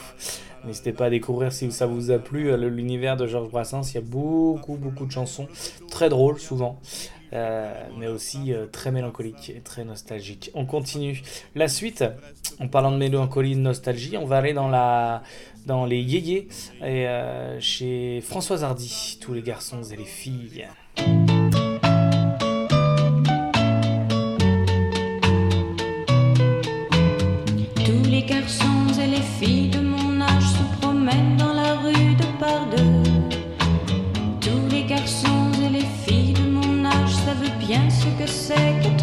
N'hésitez 0.66 0.92
pas 0.92 1.06
à 1.06 1.10
découvrir 1.10 1.54
si 1.54 1.72
ça 1.72 1.86
vous 1.86 2.12
a 2.12 2.20
plu 2.20 2.52
euh, 2.52 2.58
l'univers 2.70 3.16
de 3.16 3.26
Georges 3.26 3.50
Brassens. 3.50 3.92
Il 3.92 3.96
y 3.96 3.98
a 3.98 4.02
beaucoup, 4.02 4.76
beaucoup 4.76 5.06
de 5.06 5.12
chansons, 5.12 5.48
très 5.90 6.10
drôles 6.10 6.38
souvent, 6.40 6.82
euh, 7.32 7.74
mais 7.98 8.08
aussi 8.08 8.54
très 8.74 8.92
mélancoliques 8.92 9.50
et 9.56 9.62
très 9.62 9.86
nostalgiques. 9.86 10.52
On 10.54 10.66
continue. 10.66 11.22
La 11.56 11.70
suite, 11.70 12.04
en 12.60 12.68
parlant 12.68 12.92
de 12.92 12.98
mélancolie 12.98 13.54
et 13.54 13.56
de 13.56 13.62
nostalgie, 13.62 14.18
on 14.18 14.26
va 14.26 14.38
aller 14.38 14.54
dans 14.54 15.86
les 15.86 16.02
yéyés 16.02 16.50
et 16.86 17.08
chez 17.60 18.20
Françoise 18.22 18.64
Hardy, 18.66 19.18
tous 19.22 19.34
les 19.34 19.42
garçons 19.42 19.82
et 19.84 19.96
les 19.96 20.04
filles. 20.06 20.68
Garçons 28.26 28.88
et 29.02 29.08
les 29.08 29.22
filles 29.40 29.70
de 29.70 29.80
mon 29.80 30.22
âge 30.22 30.44
se 30.44 30.82
promènent 30.82 31.38
dans 31.38 31.54
la 31.54 31.76
rue 31.76 32.16
de 32.16 32.26
par 32.40 32.66
deux. 32.76 33.04
Tous 34.40 34.68
les 34.70 34.84
garçons 34.84 35.52
et 35.66 35.70
les 35.70 35.88
filles 36.06 36.34
de 36.34 36.50
mon 36.50 36.86
âge 36.86 37.16
savent 37.26 37.58
bien 37.60 37.90
ce 37.90 38.06
que 38.22 38.30
c'est 38.30 38.80
qu'être 38.82 39.03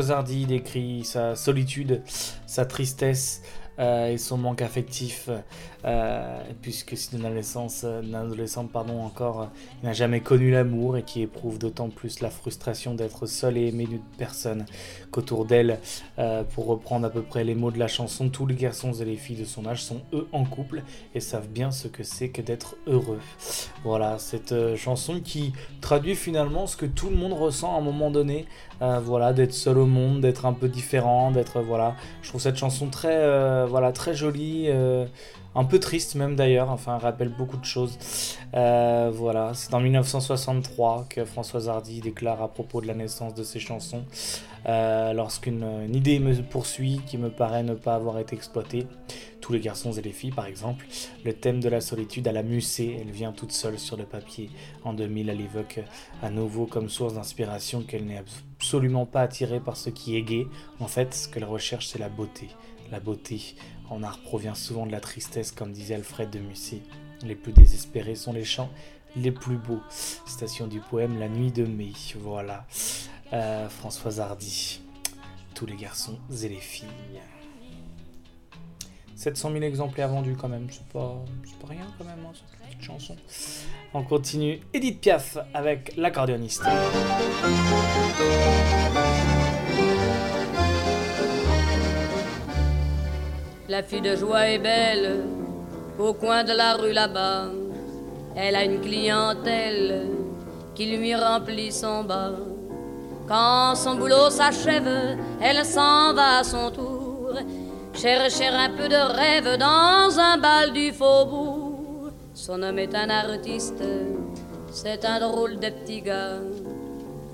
Hardy 0.00 0.46
décrit 0.46 1.04
sa 1.04 1.36
solitude, 1.36 2.02
sa 2.46 2.64
tristesse 2.64 3.42
euh, 3.78 4.08
et 4.08 4.18
son 4.18 4.38
manque 4.38 4.62
affectif, 4.62 5.28
puisque 6.62 6.96
c'est 6.96 7.16
une 7.16 7.24
adolescence, 7.24 7.82
euh, 7.84 8.02
une 8.02 8.14
adolescente 8.14 8.70
pardon, 8.70 9.02
encore, 9.02 9.42
euh, 9.42 9.46
n'a 9.82 9.92
jamais 9.92 10.20
connu 10.20 10.50
l'amour 10.50 10.96
et 10.96 11.02
qui 11.02 11.22
éprouve 11.22 11.58
d'autant 11.58 11.88
plus 11.88 12.20
la 12.20 12.30
frustration 12.30 12.94
d'être 12.94 13.26
seule 13.26 13.56
et 13.58 13.68
aimée 13.68 13.86
d'une 13.86 14.00
personne 14.16 14.64
qu'autour 15.10 15.44
d'elle, 15.44 15.78
euh, 16.18 16.44
pour 16.44 16.66
reprendre 16.66 17.06
à 17.06 17.10
peu 17.10 17.22
près 17.22 17.44
les 17.44 17.54
mots 17.54 17.70
de 17.70 17.78
la 17.78 17.88
chanson, 17.88 18.28
tous 18.28 18.46
les 18.46 18.54
garçons 18.54 18.92
et 18.92 19.04
les 19.04 19.16
filles 19.16 19.36
de 19.36 19.44
son 19.44 19.66
âge 19.66 19.82
sont 19.82 20.00
eux 20.12 20.28
en 20.32 20.44
couple 20.44 20.82
et 21.14 21.20
savent 21.20 21.48
bien 21.48 21.70
ce 21.70 21.88
que 21.88 22.02
c'est 22.02 22.28
que 22.28 22.42
d'être 22.42 22.76
heureux. 22.86 23.20
Voilà, 23.84 24.18
cette 24.18 24.52
euh, 24.52 24.76
chanson 24.76 25.20
qui 25.20 25.52
traduit 25.80 26.14
finalement 26.14 26.66
ce 26.66 26.76
que 26.76 26.86
tout 26.86 27.10
le 27.10 27.16
monde 27.16 27.32
ressent 27.32 27.74
à 27.74 27.78
un 27.78 27.82
moment 27.82 28.10
donné, 28.10 28.46
euh, 28.82 28.98
voilà, 28.98 29.32
d'être 29.32 29.52
seul 29.52 29.78
au 29.78 29.86
monde, 29.86 30.22
d'être 30.22 30.44
un 30.44 30.52
peu 30.52 30.68
différent, 30.68 31.30
d'être 31.30 31.60
voilà. 31.60 31.94
Je 32.22 32.28
trouve 32.28 32.40
cette 32.40 32.56
chanson 32.56 32.88
très, 32.88 33.14
euh, 33.14 33.64
voilà, 33.68 33.92
très 33.92 34.12
jolie, 34.14 34.64
euh, 34.68 35.06
un 35.54 35.64
peu 35.64 35.78
triste 35.78 36.14
même 36.14 36.36
d'ailleurs. 36.36 36.70
Enfin, 36.70 36.96
elle 36.96 37.02
rappelle 37.02 37.28
beaucoup 37.28 37.56
de 37.56 37.64
choses. 37.64 37.98
Euh, 38.54 39.10
voilà, 39.12 39.52
c'est 39.54 39.72
en 39.74 39.80
1963 39.80 41.06
que 41.08 41.24
Françoise 41.24 41.68
Hardy 41.68 42.00
déclare 42.00 42.42
à 42.42 42.48
propos 42.48 42.80
de 42.80 42.86
la 42.86 42.94
naissance 42.94 43.34
de 43.34 43.42
ses 43.42 43.60
chansons, 43.60 44.04
euh, 44.66 45.12
lorsqu'une 45.12 45.62
une 45.62 45.94
idée 45.94 46.18
me 46.18 46.34
poursuit 46.42 47.00
qui 47.06 47.18
me 47.18 47.30
paraît 47.30 47.62
ne 47.62 47.74
pas 47.74 47.94
avoir 47.94 48.18
été 48.18 48.36
exploitée. 48.36 48.86
Tous 49.40 49.52
les 49.52 49.60
garçons 49.60 49.90
et 49.90 50.02
les 50.02 50.12
filles, 50.12 50.30
par 50.30 50.46
exemple, 50.46 50.86
le 51.24 51.32
thème 51.32 51.58
de 51.58 51.68
la 51.68 51.80
solitude 51.80 52.28
à 52.28 52.32
la 52.32 52.44
musée, 52.44 52.98
elle 53.00 53.10
vient 53.10 53.32
toute 53.32 53.50
seule 53.50 53.76
sur 53.76 53.96
le 53.96 54.04
papier. 54.04 54.50
En 54.84 54.92
2000, 54.92 55.30
elle 55.30 55.40
évoque 55.40 55.80
à 56.22 56.30
nouveau 56.30 56.66
comme 56.66 56.88
source 56.88 57.14
d'inspiration 57.14 57.82
qu'elle 57.82 58.04
n'est 58.04 58.18
absolument 58.18 58.51
pas 59.06 59.22
attirée 59.22 59.60
par 59.60 59.76
ce 59.76 59.90
qui 59.90 60.16
est 60.16 60.22
gai. 60.22 60.46
En 60.80 60.88
fait, 60.88 61.14
ce 61.14 61.28
qu'elle 61.28 61.44
recherche, 61.44 61.88
c'est 61.88 61.98
la 61.98 62.08
beauté. 62.08 62.48
La 62.90 63.00
beauté 63.00 63.54
en 63.90 64.02
art 64.02 64.18
provient 64.20 64.54
souvent 64.54 64.86
de 64.86 64.92
la 64.92 65.00
tristesse, 65.00 65.52
comme 65.52 65.72
disait 65.72 65.94
Alfred 65.94 66.30
de 66.30 66.38
Musset. 66.38 66.82
Les 67.22 67.34
plus 67.34 67.52
désespérés 67.52 68.14
sont 68.14 68.32
les 68.32 68.44
chants 68.44 68.70
les 69.16 69.32
plus 69.32 69.56
beaux. 69.56 69.80
Station 70.26 70.66
du 70.66 70.80
poème 70.80 71.18
La 71.18 71.28
nuit 71.28 71.52
de 71.52 71.64
mai. 71.64 71.92
Voilà. 72.16 72.66
Euh, 73.32 73.68
Françoise 73.68 74.20
Hardy. 74.20 74.80
Tous 75.54 75.66
les 75.66 75.76
garçons 75.76 76.18
et 76.42 76.48
les 76.48 76.56
filles. 76.56 76.88
700 79.16 79.52
000 79.52 79.62
exemplaires 79.62 80.08
vendus 80.08 80.36
quand 80.40 80.48
même, 80.48 80.66
c'est 80.70 80.86
pas, 80.88 81.22
pas 81.60 81.68
rien 81.68 81.86
quand 81.98 82.04
même, 82.04 82.18
hein, 82.26 82.32
cette 82.34 82.68
petite 82.68 82.82
chanson. 82.82 83.16
On 83.94 84.02
continue, 84.02 84.60
Edith 84.72 85.00
Piaf 85.00 85.38
avec 85.54 85.94
l'accordéoniste. 85.96 86.64
La 93.68 93.82
fille 93.82 94.02
de 94.02 94.16
joie 94.16 94.48
est 94.48 94.58
belle, 94.58 95.24
au 95.98 96.12
coin 96.12 96.44
de 96.44 96.52
la 96.52 96.74
rue 96.74 96.92
là-bas. 96.92 97.46
Elle 98.36 98.56
a 98.56 98.64
une 98.64 98.80
clientèle 98.80 100.10
qui 100.74 100.94
lui 100.96 101.14
remplit 101.14 101.70
son 101.72 102.04
bas. 102.04 102.32
Quand 103.28 103.74
son 103.74 103.94
boulot 103.94 104.30
s'achève, 104.30 105.16
elle 105.40 105.64
s'en 105.64 106.12
va 106.12 106.38
à 106.38 106.44
son 106.44 106.70
tour, 106.70 107.01
chercher 107.94 108.48
un 108.48 108.70
peu 108.70 108.88
de 108.88 108.96
rêve 108.96 109.58
dans 109.58 110.18
un 110.18 110.38
bal 110.38 110.72
du 110.72 110.92
faubourg. 110.92 112.10
Son 112.34 112.62
homme 112.62 112.78
est 112.78 112.94
un 112.94 113.10
artiste, 113.10 113.82
c'est 114.72 115.04
un 115.04 115.20
drôle 115.20 115.58
de 115.60 115.68
petit 115.68 116.00
gars, 116.02 116.40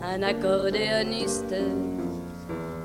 un 0.03 0.23
accordéoniste 0.23 1.55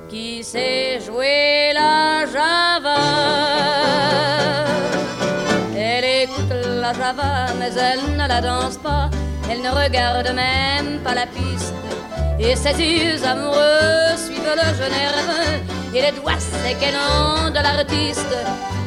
qui 0.09 0.43
sait 0.43 0.99
jouer 1.05 1.71
la 1.73 2.25
java. 2.31 2.95
Elle 5.75 6.05
écoute 6.23 6.53
la 6.81 6.93
java, 6.93 7.47
mais 7.59 7.71
elle 7.73 8.15
ne 8.15 8.27
la 8.27 8.41
danse 8.41 8.77
pas. 8.77 9.09
Elle 9.49 9.61
ne 9.61 9.69
regarde 9.69 10.29
même 10.33 10.99
pas 11.03 11.15
la 11.15 11.25
piste. 11.25 11.73
Et 12.39 12.55
ses 12.55 12.79
yeux 12.79 13.23
amoureux 13.25 14.15
suivent 14.17 14.55
le 14.55 14.77
jeune 14.77 14.91
nerveux. 14.91 15.72
Et 15.95 16.01
les 16.01 16.11
doigts 16.11 16.33
longs 16.33 17.51
de 17.51 17.61
l'artiste. 17.61 18.35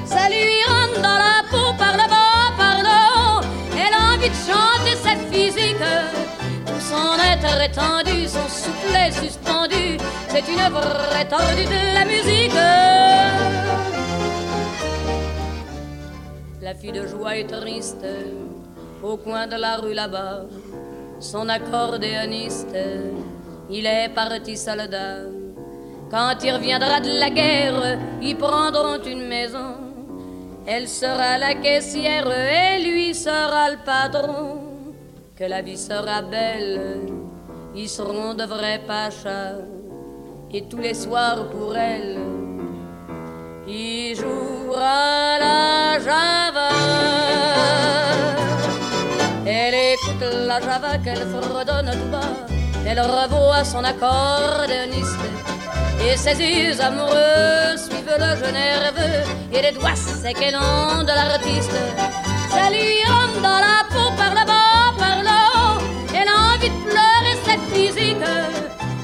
Ça 0.07 0.29
lui 0.29 0.61
rentre 0.67 1.01
dans 1.01 1.19
la 1.27 1.45
peau 1.49 1.73
par 1.79 1.93
le 1.93 2.09
bas, 2.09 2.51
par 2.59 2.79
le 2.83 2.97
haut. 3.15 3.43
Elle 3.75 3.95
a 3.95 4.15
envie 4.15 4.29
de 4.29 4.35
chanter 4.35 4.97
cette 4.97 5.33
physique. 5.33 5.77
Tout 6.67 6.81
son 6.81 7.15
être 7.33 7.63
étendu, 7.63 8.27
son 8.27 8.49
soufflet 8.49 9.13
suspendu. 9.13 9.99
C'est 10.29 10.49
une 10.49 10.69
vraie 10.73 11.29
tordue 11.29 11.67
de 11.67 11.95
la 11.95 12.05
musique. 12.05 12.53
La 16.61 16.75
fille 16.75 16.91
de 16.91 17.07
joie 17.07 17.37
est 17.37 17.47
triste 17.47 18.05
au 19.01 19.17
coin 19.17 19.47
de 19.47 19.55
la 19.55 19.77
rue 19.77 19.95
là-bas. 19.95 20.47
Son 21.21 21.49
accordéoniste, 21.49 22.77
il 23.71 23.87
est 23.87 24.09
parti 24.09 24.57
soldat. 24.57 25.46
Quand 26.11 26.37
il 26.45 26.53
reviendra 26.53 27.01
de 27.01 27.19
la 27.19 27.31
guerre, 27.31 27.99
ils 28.23 28.37
prendront 28.37 29.03
une 29.05 29.27
maison. 29.27 29.75
Elle 30.67 30.89
sera 30.89 31.39
la 31.39 31.55
caissière 31.55 32.29
et 32.31 32.83
lui 32.83 33.15
sera 33.15 33.71
le 33.71 33.79
patron. 33.85 34.61
Que 35.37 35.45
la 35.45 35.63
vie 35.63 35.77
sera 35.77 36.23
belle, 36.23 37.11
ils 37.75 37.89
seront 37.89 38.35
de 38.35 38.45
vrais 38.45 38.81
pachas. 38.87 39.59
Et 40.53 40.63
tous 40.69 40.79
les 40.79 40.95
soirs 40.95 41.49
pour 41.51 41.77
elle, 41.77 42.19
il 43.69 44.15
jouera 44.15 45.39
la 45.39 45.99
java. 45.99 46.69
Elle 49.45 49.75
écoute 49.75 50.47
la 50.47 50.61
java 50.61 50.99
qu'elle 50.99 51.27
fredonne 51.27 51.91
tout 51.91 52.11
bas. 52.11 52.47
Elle 52.87 53.01
revoit 53.01 53.65
son 53.65 53.85
accordéoniste. 53.85 55.56
Et 56.05 56.17
ses 56.17 56.39
yeux 56.41 56.81
amoureux 56.81 57.77
suivent 57.77 58.19
le 58.19 58.37
jeu 58.37 58.53
nerveux. 58.53 59.23
Et 59.53 59.63
les 59.63 59.73
doigts 59.73 59.97
secs 59.97 60.37
et 60.41 60.51
longs 60.51 61.03
de 61.03 61.09
l'artiste. 61.09 61.77
Ça 62.51 62.71
lui 62.71 63.03
rentre 63.07 63.41
dans 63.43 63.61
la 63.69 63.85
peau 63.91 64.09
par 64.17 64.31
le 64.31 64.47
bas, 64.47 64.93
par 64.99 65.23
le 65.23 65.37
haut. 65.55 65.83
Elle 66.15 66.29
a 66.29 66.55
envie 66.55 66.71
de 66.71 66.81
pleurer 66.85 67.37
cette 67.45 67.67
physique. 67.75 68.17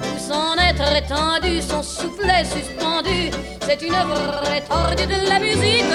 Tout 0.03 0.19
son 0.19 0.55
être 0.59 0.97
étendu, 0.97 1.61
son 1.61 1.83
soufflet 1.83 2.45
suspendu. 2.45 3.31
C'est 3.61 3.83
une 3.83 3.93
vraie 3.93 4.63
tordue 4.63 5.07
de 5.07 5.29
la 5.29 5.39
musique. 5.39 5.93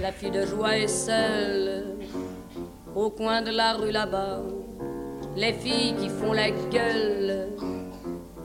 La 0.00 0.12
fille 0.12 0.30
de 0.30 0.46
joie 0.46 0.76
est 0.78 0.88
seule 0.88 1.96
au 2.94 3.10
coin 3.10 3.42
de 3.42 3.50
la 3.50 3.74
rue 3.74 3.90
là-bas. 3.90 4.40
Les 5.38 5.52
filles 5.52 5.94
qui 5.94 6.08
font 6.08 6.32
la 6.32 6.50
gueule, 6.50 7.50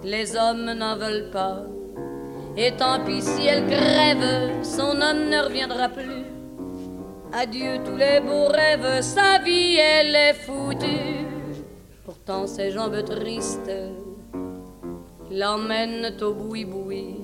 les 0.04 0.36
hommes 0.36 0.74
n'en 0.74 0.96
veulent 0.96 1.32
pas. 1.32 1.64
Et 2.56 2.72
tant 2.74 3.04
pis 3.04 3.20
si 3.20 3.48
elle 3.48 3.66
crève, 3.66 4.64
son 4.64 5.02
homme 5.02 5.28
ne 5.28 5.44
reviendra 5.44 5.90
plus. 5.90 6.26
Adieu 7.34 7.80
tous 7.84 7.96
les 7.96 8.20
beaux 8.20 8.48
rêves, 8.48 9.02
sa 9.02 9.40
vie 9.40 9.78
elle 9.78 10.16
est 10.16 10.36
foutue. 10.36 11.26
Pourtant 12.06 12.46
ses 12.46 12.70
jambes 12.70 13.04
tristes 13.04 13.72
l'emmènent 15.32 16.16
au 16.22 16.34
boui-boui, 16.36 17.16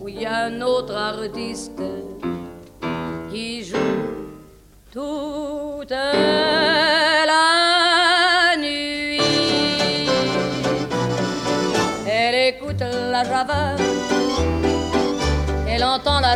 où 0.00 0.08
il 0.08 0.22
y 0.22 0.26
a 0.26 0.44
un 0.44 0.60
autre 0.60 0.94
artiste 0.94 1.82
qui 3.32 3.64
joue 3.64 3.76
toute 4.92 5.90
la 5.90 7.53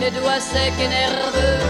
les 0.01 0.11
doigts 0.11 0.41
secs 0.41 0.73
et 0.81 0.89
nerveux. 0.89 1.61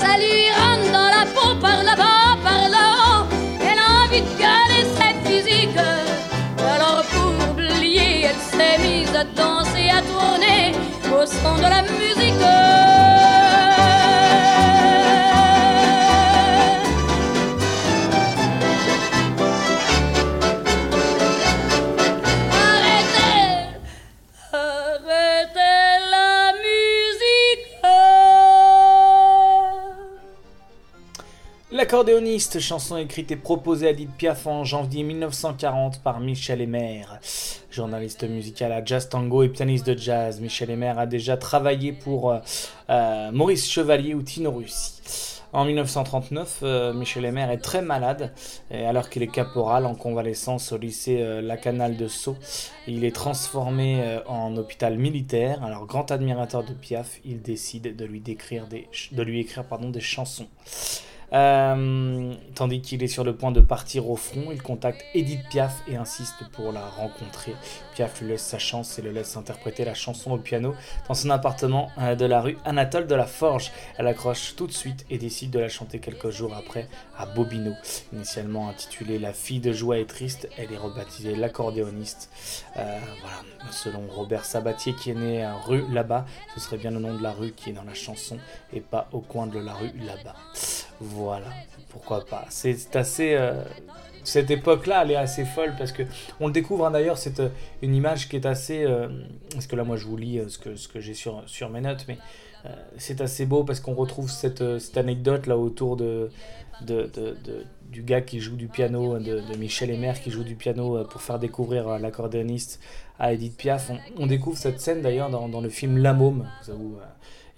Ça 0.00 0.16
lui 0.18 0.48
rentre 0.58 0.92
dans 0.92 1.10
la 1.16 1.24
peau 1.34 1.54
par 1.60 1.82
là-bas, 1.82 2.38
par 2.42 2.68
là, 2.68 3.26
elle 3.60 3.78
a 3.78 4.04
envie 4.04 4.22
de 4.22 4.38
garder 4.38 4.82
cette 4.98 5.20
physique. 5.26 5.78
Alors 6.58 7.02
pour 7.12 7.50
oublier, 7.50 8.26
elle 8.26 8.42
s'est 8.52 8.78
mise 8.78 9.14
à 9.16 9.24
danser, 9.24 9.90
à 9.90 10.00
tourner 10.02 10.74
au 11.10 11.26
son 11.26 11.56
de 11.56 11.68
la 11.68 11.82
musique. 11.82 12.93
L'accordéoniste, 31.84 32.60
chanson 32.60 32.96
écrite 32.96 33.30
et 33.30 33.36
proposée 33.36 33.88
à 33.88 33.90
Edith 33.90 34.16
Piaf 34.16 34.46
en 34.46 34.64
janvier 34.64 35.02
1940 35.02 36.00
par 36.02 36.18
Michel 36.18 36.62
Emer. 36.62 37.04
Journaliste 37.70 38.24
musical 38.24 38.72
à 38.72 38.82
Jazz 38.82 39.10
Tango 39.10 39.42
et 39.42 39.50
pianiste 39.50 39.86
de 39.86 39.94
jazz, 39.94 40.40
Michel 40.40 40.70
Emer 40.70 40.94
a 40.96 41.04
déjà 41.04 41.36
travaillé 41.36 41.92
pour 41.92 42.30
euh, 42.30 42.38
euh, 42.88 43.30
Maurice 43.32 43.70
Chevalier 43.70 44.14
ou 44.14 44.22
Tino 44.22 44.50
Russi. 44.50 45.42
En 45.52 45.66
1939, 45.66 46.60
euh, 46.62 46.94
Michel 46.94 47.26
Emer 47.26 47.52
est 47.52 47.58
très 47.58 47.82
malade, 47.82 48.32
et 48.70 48.86
alors 48.86 49.10
qu'il 49.10 49.22
est 49.22 49.30
caporal 49.30 49.84
en 49.84 49.94
convalescence 49.94 50.72
au 50.72 50.78
lycée 50.78 51.18
euh, 51.20 51.42
La 51.42 51.58
Canale 51.58 51.98
de 51.98 52.08
Sceaux. 52.08 52.38
Il 52.86 53.04
est 53.04 53.14
transformé 53.14 54.20
en 54.26 54.56
hôpital 54.56 54.96
militaire. 54.96 55.62
Alors, 55.62 55.84
grand 55.84 56.10
admirateur 56.10 56.64
de 56.64 56.72
Piaf, 56.72 57.20
il 57.26 57.42
décide 57.42 57.94
de 57.94 58.04
lui, 58.06 58.22
écrire 58.26 58.68
des 58.68 58.88
chansons. 60.00 60.48
Euh, 61.34 62.32
tandis 62.54 62.80
qu'il 62.80 63.02
est 63.02 63.08
sur 63.08 63.24
le 63.24 63.34
point 63.34 63.50
de 63.50 63.60
partir 63.60 64.08
au 64.08 64.14
front, 64.14 64.52
il 64.52 64.62
contacte 64.62 65.04
Edith 65.14 65.40
Piaf 65.50 65.82
et 65.88 65.96
insiste 65.96 66.44
pour 66.52 66.70
la 66.70 66.86
rencontrer. 66.86 67.54
Piaf 67.94 68.20
lui 68.20 68.28
laisse 68.28 68.44
sa 68.44 68.60
chance 68.60 68.98
et 69.00 69.02
le 69.02 69.10
laisse 69.10 69.36
interpréter 69.36 69.84
la 69.84 69.94
chanson 69.94 70.30
au 70.30 70.38
piano 70.38 70.74
dans 71.08 71.14
son 71.14 71.30
appartement 71.30 71.90
euh, 71.98 72.14
de 72.14 72.24
la 72.24 72.40
rue 72.40 72.56
Anatole 72.64 73.08
de 73.08 73.16
la 73.16 73.26
Forge. 73.26 73.72
Elle 73.98 74.06
accroche 74.06 74.54
tout 74.54 74.68
de 74.68 74.72
suite 74.72 75.04
et 75.10 75.18
décide 75.18 75.50
de 75.50 75.58
la 75.58 75.68
chanter 75.68 75.98
quelques 75.98 76.30
jours 76.30 76.54
après 76.54 76.88
à 77.18 77.26
Bobino. 77.26 77.72
Initialement 78.12 78.68
intitulée 78.68 79.18
La 79.18 79.32
fille 79.32 79.60
de 79.60 79.72
joie 79.72 79.98
et 79.98 80.06
triste, 80.06 80.48
elle 80.56 80.72
est 80.72 80.78
rebaptisée 80.78 81.34
l'accordéoniste. 81.34 82.30
Euh, 82.76 82.98
voilà, 83.20 83.72
selon 83.72 84.06
Robert 84.08 84.44
Sabatier 84.44 84.94
qui 84.94 85.10
est 85.10 85.14
né 85.14 85.42
à 85.42 85.54
rue 85.54 85.84
là-bas, 85.92 86.26
ce 86.54 86.60
serait 86.60 86.76
bien 86.76 86.92
le 86.92 87.00
nom 87.00 87.16
de 87.16 87.22
la 87.22 87.32
rue 87.32 87.52
qui 87.52 87.70
est 87.70 87.72
dans 87.72 87.82
la 87.82 87.94
chanson 87.94 88.38
et 88.72 88.80
pas 88.80 89.08
au 89.10 89.18
coin 89.18 89.48
de 89.48 89.58
la 89.58 89.72
rue 89.72 89.92
là-bas. 90.06 90.36
Voilà, 91.04 91.46
pourquoi 91.90 92.24
pas. 92.24 92.46
C'est 92.48 92.96
assez. 92.96 93.34
euh, 93.34 93.62
cette 94.22 94.50
époque-là, 94.50 95.02
elle 95.02 95.10
est 95.10 95.16
assez 95.16 95.44
folle 95.44 95.74
parce 95.76 95.92
que 95.92 96.02
on 96.40 96.46
le 96.46 96.52
découvre 96.52 96.86
hein, 96.86 96.90
d'ailleurs. 96.90 97.18
C'est 97.18 97.40
euh, 97.40 97.48
une 97.82 97.94
image 97.94 98.28
qui 98.28 98.36
est 98.36 98.46
assez. 98.46 98.84
euh, 98.84 99.08
parce 99.52 99.66
que 99.66 99.76
là, 99.76 99.84
moi, 99.84 99.96
je 99.96 100.06
vous 100.06 100.16
lis 100.16 100.40
ce 100.48 100.58
que, 100.58 100.76
ce 100.76 100.88
que 100.88 101.00
j'ai 101.00 101.12
sur, 101.14 101.42
sur 101.46 101.68
mes 101.68 101.80
notes, 101.80 102.06
mais 102.08 102.18
c'est 102.96 103.20
assez 103.20 103.44
beau 103.44 103.62
parce 103.62 103.78
qu'on 103.80 103.92
retrouve 103.92 104.30
cette, 104.30 104.78
cette 104.78 104.96
anecdote 104.96 105.46
là 105.46 105.58
autour 105.58 105.98
de, 105.98 106.30
de, 106.80 107.10
de, 107.14 107.36
du 107.90 108.02
gars 108.02 108.22
qui 108.22 108.40
joue 108.40 108.56
du 108.56 108.68
piano, 108.68 109.18
de, 109.18 109.40
de 109.40 109.56
Michel 109.58 109.90
Emer 109.90 110.14
qui 110.14 110.30
joue 110.30 110.44
du 110.44 110.54
piano 110.54 111.04
pour 111.04 111.20
faire 111.20 111.38
découvrir 111.38 111.98
l'accordéoniste 111.98 112.80
à 113.18 113.34
Edith 113.34 113.58
Piaf. 113.58 113.90
On, 114.16 114.26
découvre 114.26 114.56
cette 114.56 114.80
scène 114.80 115.02
d'ailleurs 115.02 115.28
dans, 115.28 115.46
dans 115.50 115.60
le 115.60 115.68
film 115.68 115.98
La 115.98 116.14
Môme, 116.14 116.48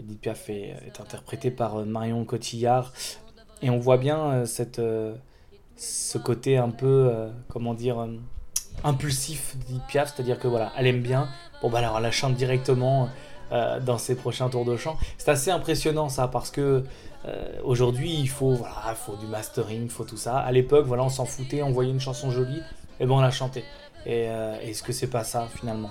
Edith 0.00 0.20
Piaf 0.20 0.50
est, 0.50 0.74
interprétée 1.00 1.52
par 1.52 1.86
Marion 1.86 2.24
Cotillard. 2.24 2.92
Et 3.62 3.70
on 3.70 3.78
voit 3.78 3.96
bien 3.96 4.18
euh, 4.32 4.46
euh, 4.78 5.14
ce 5.76 6.18
côté 6.18 6.58
un 6.58 6.70
peu, 6.70 7.10
euh, 7.10 7.30
comment 7.48 7.74
dire, 7.74 8.06
impulsif 8.84 9.56
d'Edith 9.66 9.82
Piaf, 9.88 10.14
c'est-à-dire 10.14 10.38
que 10.38 10.48
voilà, 10.48 10.72
elle 10.76 10.86
aime 10.86 11.00
bien, 11.00 11.28
bon 11.62 11.70
bah 11.70 11.78
alors 11.78 11.96
elle 11.96 12.02
la 12.02 12.10
chante 12.10 12.34
directement 12.34 13.08
dans 13.50 13.96
ses 13.96 14.16
prochains 14.16 14.48
tours 14.48 14.64
de 14.64 14.76
chant. 14.76 14.96
C'est 15.18 15.30
assez 15.30 15.50
impressionnant 15.50 16.08
ça, 16.08 16.28
parce 16.28 16.50
que 16.50 16.84
aujourd'hui 17.64 18.12
il 18.12 18.28
faut, 18.28 18.52
voilà, 18.52 18.74
il 18.90 18.96
faut 18.96 19.16
du 19.16 19.26
mastering, 19.26 19.84
il 19.84 19.90
faut 19.90 20.04
tout 20.04 20.16
ça. 20.16 20.38
À 20.38 20.52
l'époque, 20.52 20.84
voilà, 20.84 21.04
on 21.04 21.08
s'en 21.08 21.24
foutait, 21.24 21.62
on 21.62 21.70
voyait 21.70 21.92
une 21.92 22.00
chanson 22.00 22.30
jolie, 22.30 22.60
et 23.00 23.06
ben 23.06 23.12
on 23.12 23.20
la 23.20 23.30
chantait. 23.30 23.64
Et 24.06 24.28
euh, 24.28 24.56
est-ce 24.60 24.84
que 24.84 24.92
c'est 24.92 25.08
pas 25.08 25.24
ça 25.24 25.48
finalement, 25.58 25.90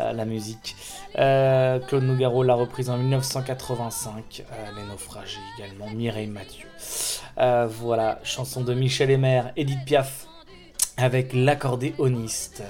euh, 0.00 0.12
la 0.12 0.24
musique? 0.24 0.74
Euh, 1.16 1.78
Claude 1.78 2.02
Nougaro 2.02 2.42
l'a 2.42 2.54
reprise 2.54 2.90
en 2.90 2.98
1985, 2.98 4.42
euh, 4.50 4.54
Les 4.76 4.82
Naufragés 4.82 5.38
également, 5.56 5.88
Mireille 5.90 6.26
Mathieu. 6.26 6.66
Voilà, 7.36 8.18
chanson 8.24 8.62
de 8.62 8.74
Michel 8.74 9.12
Emer, 9.12 9.42
Edith 9.56 9.84
Piaf, 9.86 10.26
avec 10.96 11.32
l'accordéoniste. 11.32 12.64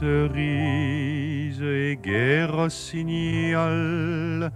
Cerises 0.00 1.62
et 1.62 1.98
guerre 2.00 2.54
rossignol 2.54 4.50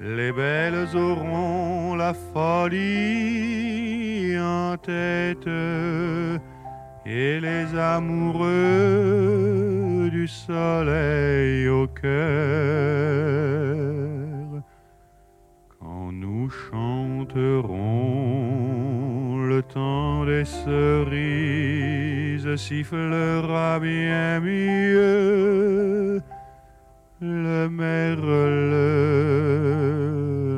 Les 0.00 0.32
belles 0.32 0.96
auront 0.96 1.96
la 1.96 2.14
folie 2.14 2.78
en 4.38 4.76
tête 4.76 5.48
et 7.06 7.40
les 7.40 7.76
amoureux 7.76 9.61
du 10.12 10.28
soleil 10.28 11.66
au 11.68 11.86
cœur. 11.86 12.12
Quand 15.80 16.12
nous 16.12 16.50
chanterons 16.50 17.78
le 19.46 19.62
temps 19.62 20.26
des 20.26 20.44
cerises 20.44 21.72
sifflera 22.56 23.80
bien 23.80 24.40
mieux 24.40 26.20
le 27.20 27.68
merle 27.70 28.76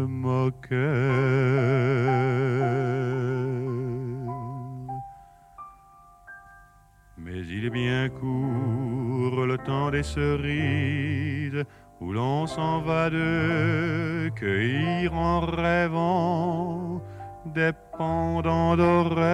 moqueur. 0.09 0.75
Mais 7.17 7.41
il 7.57 7.67
est 7.67 7.71
bien 7.71 8.09
court 8.09 8.74
le 9.37 9.59
temps 9.59 9.91
des 9.91 10.03
cerises 10.03 11.65
où 12.01 12.13
l'on 12.13 12.47
s'en 12.47 12.81
va 12.81 13.11
de 13.11 14.31
cueillir 14.37 15.15
en 15.15 15.41
rêvant 15.41 17.03
des 17.47 17.73
pendants 17.97 18.77
d'oreilles. 18.77 19.25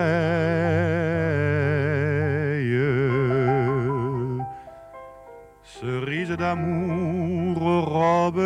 Cerises 5.62 6.36
d'amour, 6.36 7.84
robes 7.84 8.40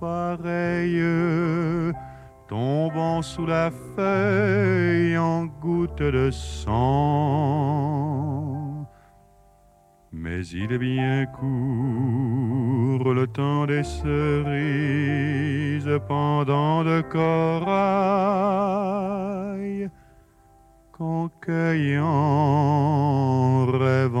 pareilles, 0.00 1.92
tombant 2.48 3.22
sous 3.22 3.46
la 3.46 3.70
feuille 3.96 5.18
en 5.18 5.46
gouttes 5.46 6.02
de 6.02 6.30
sang. 6.30 8.43
Mais 10.24 10.42
il 10.46 10.72
est 10.72 10.78
bien 10.78 11.26
court 11.26 13.12
le 13.12 13.26
temps 13.26 13.66
des 13.66 13.82
cerises 13.82 14.40
pendant 16.08 16.82
de 16.82 17.02
corail 17.02 17.70
qu'on 20.92 21.28
cueille 21.42 21.98
en 21.98 23.66
rêvant. 23.66 24.14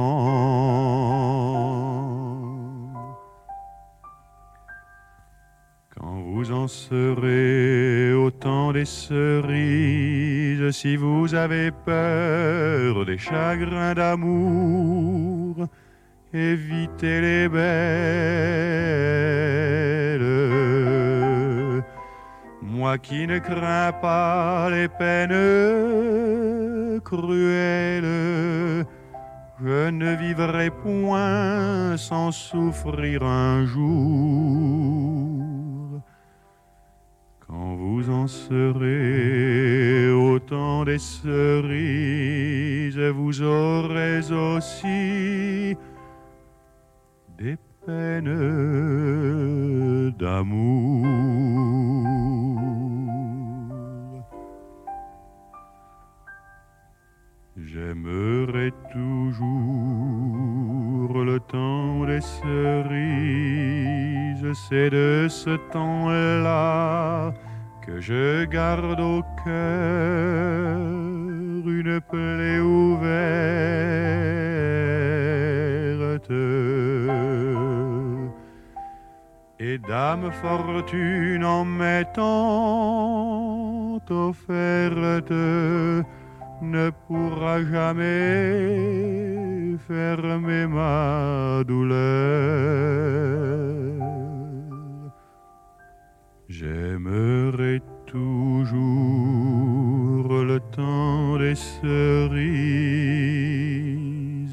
Quand 5.96 6.20
vous 6.20 6.52
en 6.52 6.68
serez 6.68 8.12
au 8.12 8.30
temps 8.30 8.74
des 8.74 8.84
cerises, 8.84 10.70
si 10.70 10.96
vous 10.96 11.34
avez 11.34 11.70
peur 11.70 13.06
des 13.06 13.16
chagrins 13.16 13.94
d'amour, 13.94 15.66
évitez 16.34 17.20
les 17.20 17.48
belles. 17.48 17.64
Moi 22.60 22.98
qui 22.98 23.26
ne 23.26 23.38
crains 23.38 23.92
pas 23.92 24.68
les 24.70 24.88
peines 24.88 25.30
cruelles, 27.00 28.84
je 29.62 29.90
ne 29.90 30.14
vivrai 30.16 30.70
point 30.70 31.96
sans 31.96 32.32
souffrir 32.32 33.22
un 33.22 33.64
jour. 33.64 33.84
Quand 37.46 37.76
vous 37.76 38.10
en 38.10 38.26
serez 38.26 40.10
au 40.10 40.40
temps 40.40 40.84
des 40.84 40.98
cerises, 40.98 42.98
vous 42.98 43.42
aurez 43.42 44.32
aussi 44.32 45.76
des 47.38 47.56
peines 47.84 48.34
d'amour. 50.18 51.04
J'aimerai 57.56 58.72
toujours 58.92 59.24
le 61.24 61.38
temps 61.40 62.04
des 62.04 62.20
cerises, 62.20 62.52
c'est 64.68 64.90
de 64.90 65.26
ce 65.28 65.50
temps-là 65.72 67.32
que 67.84 68.00
je 68.00 68.44
garde 68.44 69.00
au 69.00 69.22
cœur 69.44 70.78
une 71.66 72.00
plaie 72.00 72.60
ouverte. 72.60 74.33
Et 79.74 79.78
dame 79.78 80.30
fortune 80.30 81.44
en 81.44 81.64
m'étant 81.64 82.22
offerte 84.08 85.32
ne 86.62 86.90
pourra 87.08 87.64
jamais 87.64 89.76
fermer 89.88 90.68
ma 90.68 91.64
douleur. 91.66 91.98
J'aimerai 96.48 97.82
toujours 98.06 100.28
le 100.50 100.60
temps 100.70 101.36
des 101.38 101.56
cerises 101.56 102.44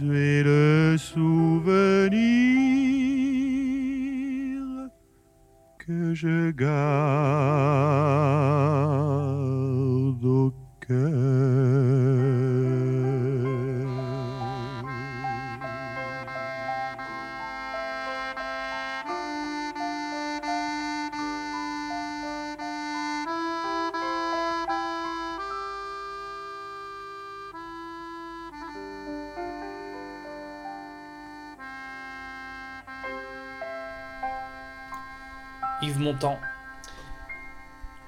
et 0.03 0.41
le 0.43 0.95
souvenir 0.97 2.40
que 5.85 6.13
je 6.13 6.51
garde 6.51 6.71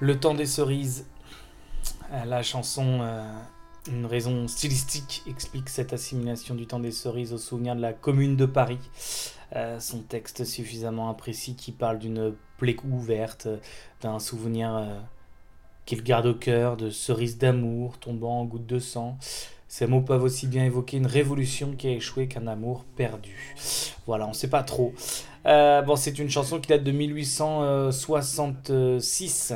Le 0.04 0.20
temps 0.20 0.34
des 0.34 0.44
cerises. 0.44 1.06
Euh, 2.12 2.26
La 2.26 2.42
chanson, 2.42 2.98
euh, 3.00 3.22
une 3.90 4.04
raison 4.04 4.46
stylistique, 4.48 5.22
explique 5.26 5.70
cette 5.70 5.94
assimilation 5.94 6.54
du 6.54 6.66
temps 6.66 6.78
des 6.78 6.90
cerises 6.90 7.32
au 7.32 7.38
souvenir 7.38 7.74
de 7.74 7.80
la 7.80 7.94
commune 7.94 8.36
de 8.36 8.44
Paris. 8.44 8.80
Euh, 9.56 9.80
son 9.80 10.00
texte 10.00 10.44
suffisamment 10.44 11.08
imprécis 11.08 11.56
qui 11.56 11.72
parle 11.72 11.98
d'une 11.98 12.34
plaie 12.58 12.76
ouverte, 12.84 13.48
d'un 14.02 14.18
souvenir 14.18 14.86
qu'il 15.86 16.02
garde 16.02 16.26
au 16.26 16.34
cœur, 16.34 16.76
de 16.76 16.90
cerises 16.90 17.38
d'amour 17.38 17.96
tombant 17.96 18.40
en 18.40 18.44
gouttes 18.44 18.66
de 18.66 18.80
sang. 18.80 19.16
Ces 19.68 19.86
mots 19.86 20.02
peuvent 20.02 20.22
aussi 20.22 20.46
bien 20.48 20.66
évoquer 20.66 20.98
une 20.98 21.06
révolution 21.06 21.74
qui 21.76 21.88
a 21.88 21.92
échoué 21.92 22.28
qu'un 22.28 22.46
amour 22.46 22.84
perdu. 22.94 23.56
Voilà, 24.06 24.28
on 24.28 24.34
sait 24.34 24.50
pas 24.50 24.64
trop. 24.64 24.92
Euh, 25.46 25.82
bon, 25.82 25.96
c'est 25.96 26.18
une 26.18 26.30
chanson 26.30 26.58
qui 26.58 26.68
date 26.68 26.84
de 26.84 26.92
1866. 26.92 29.52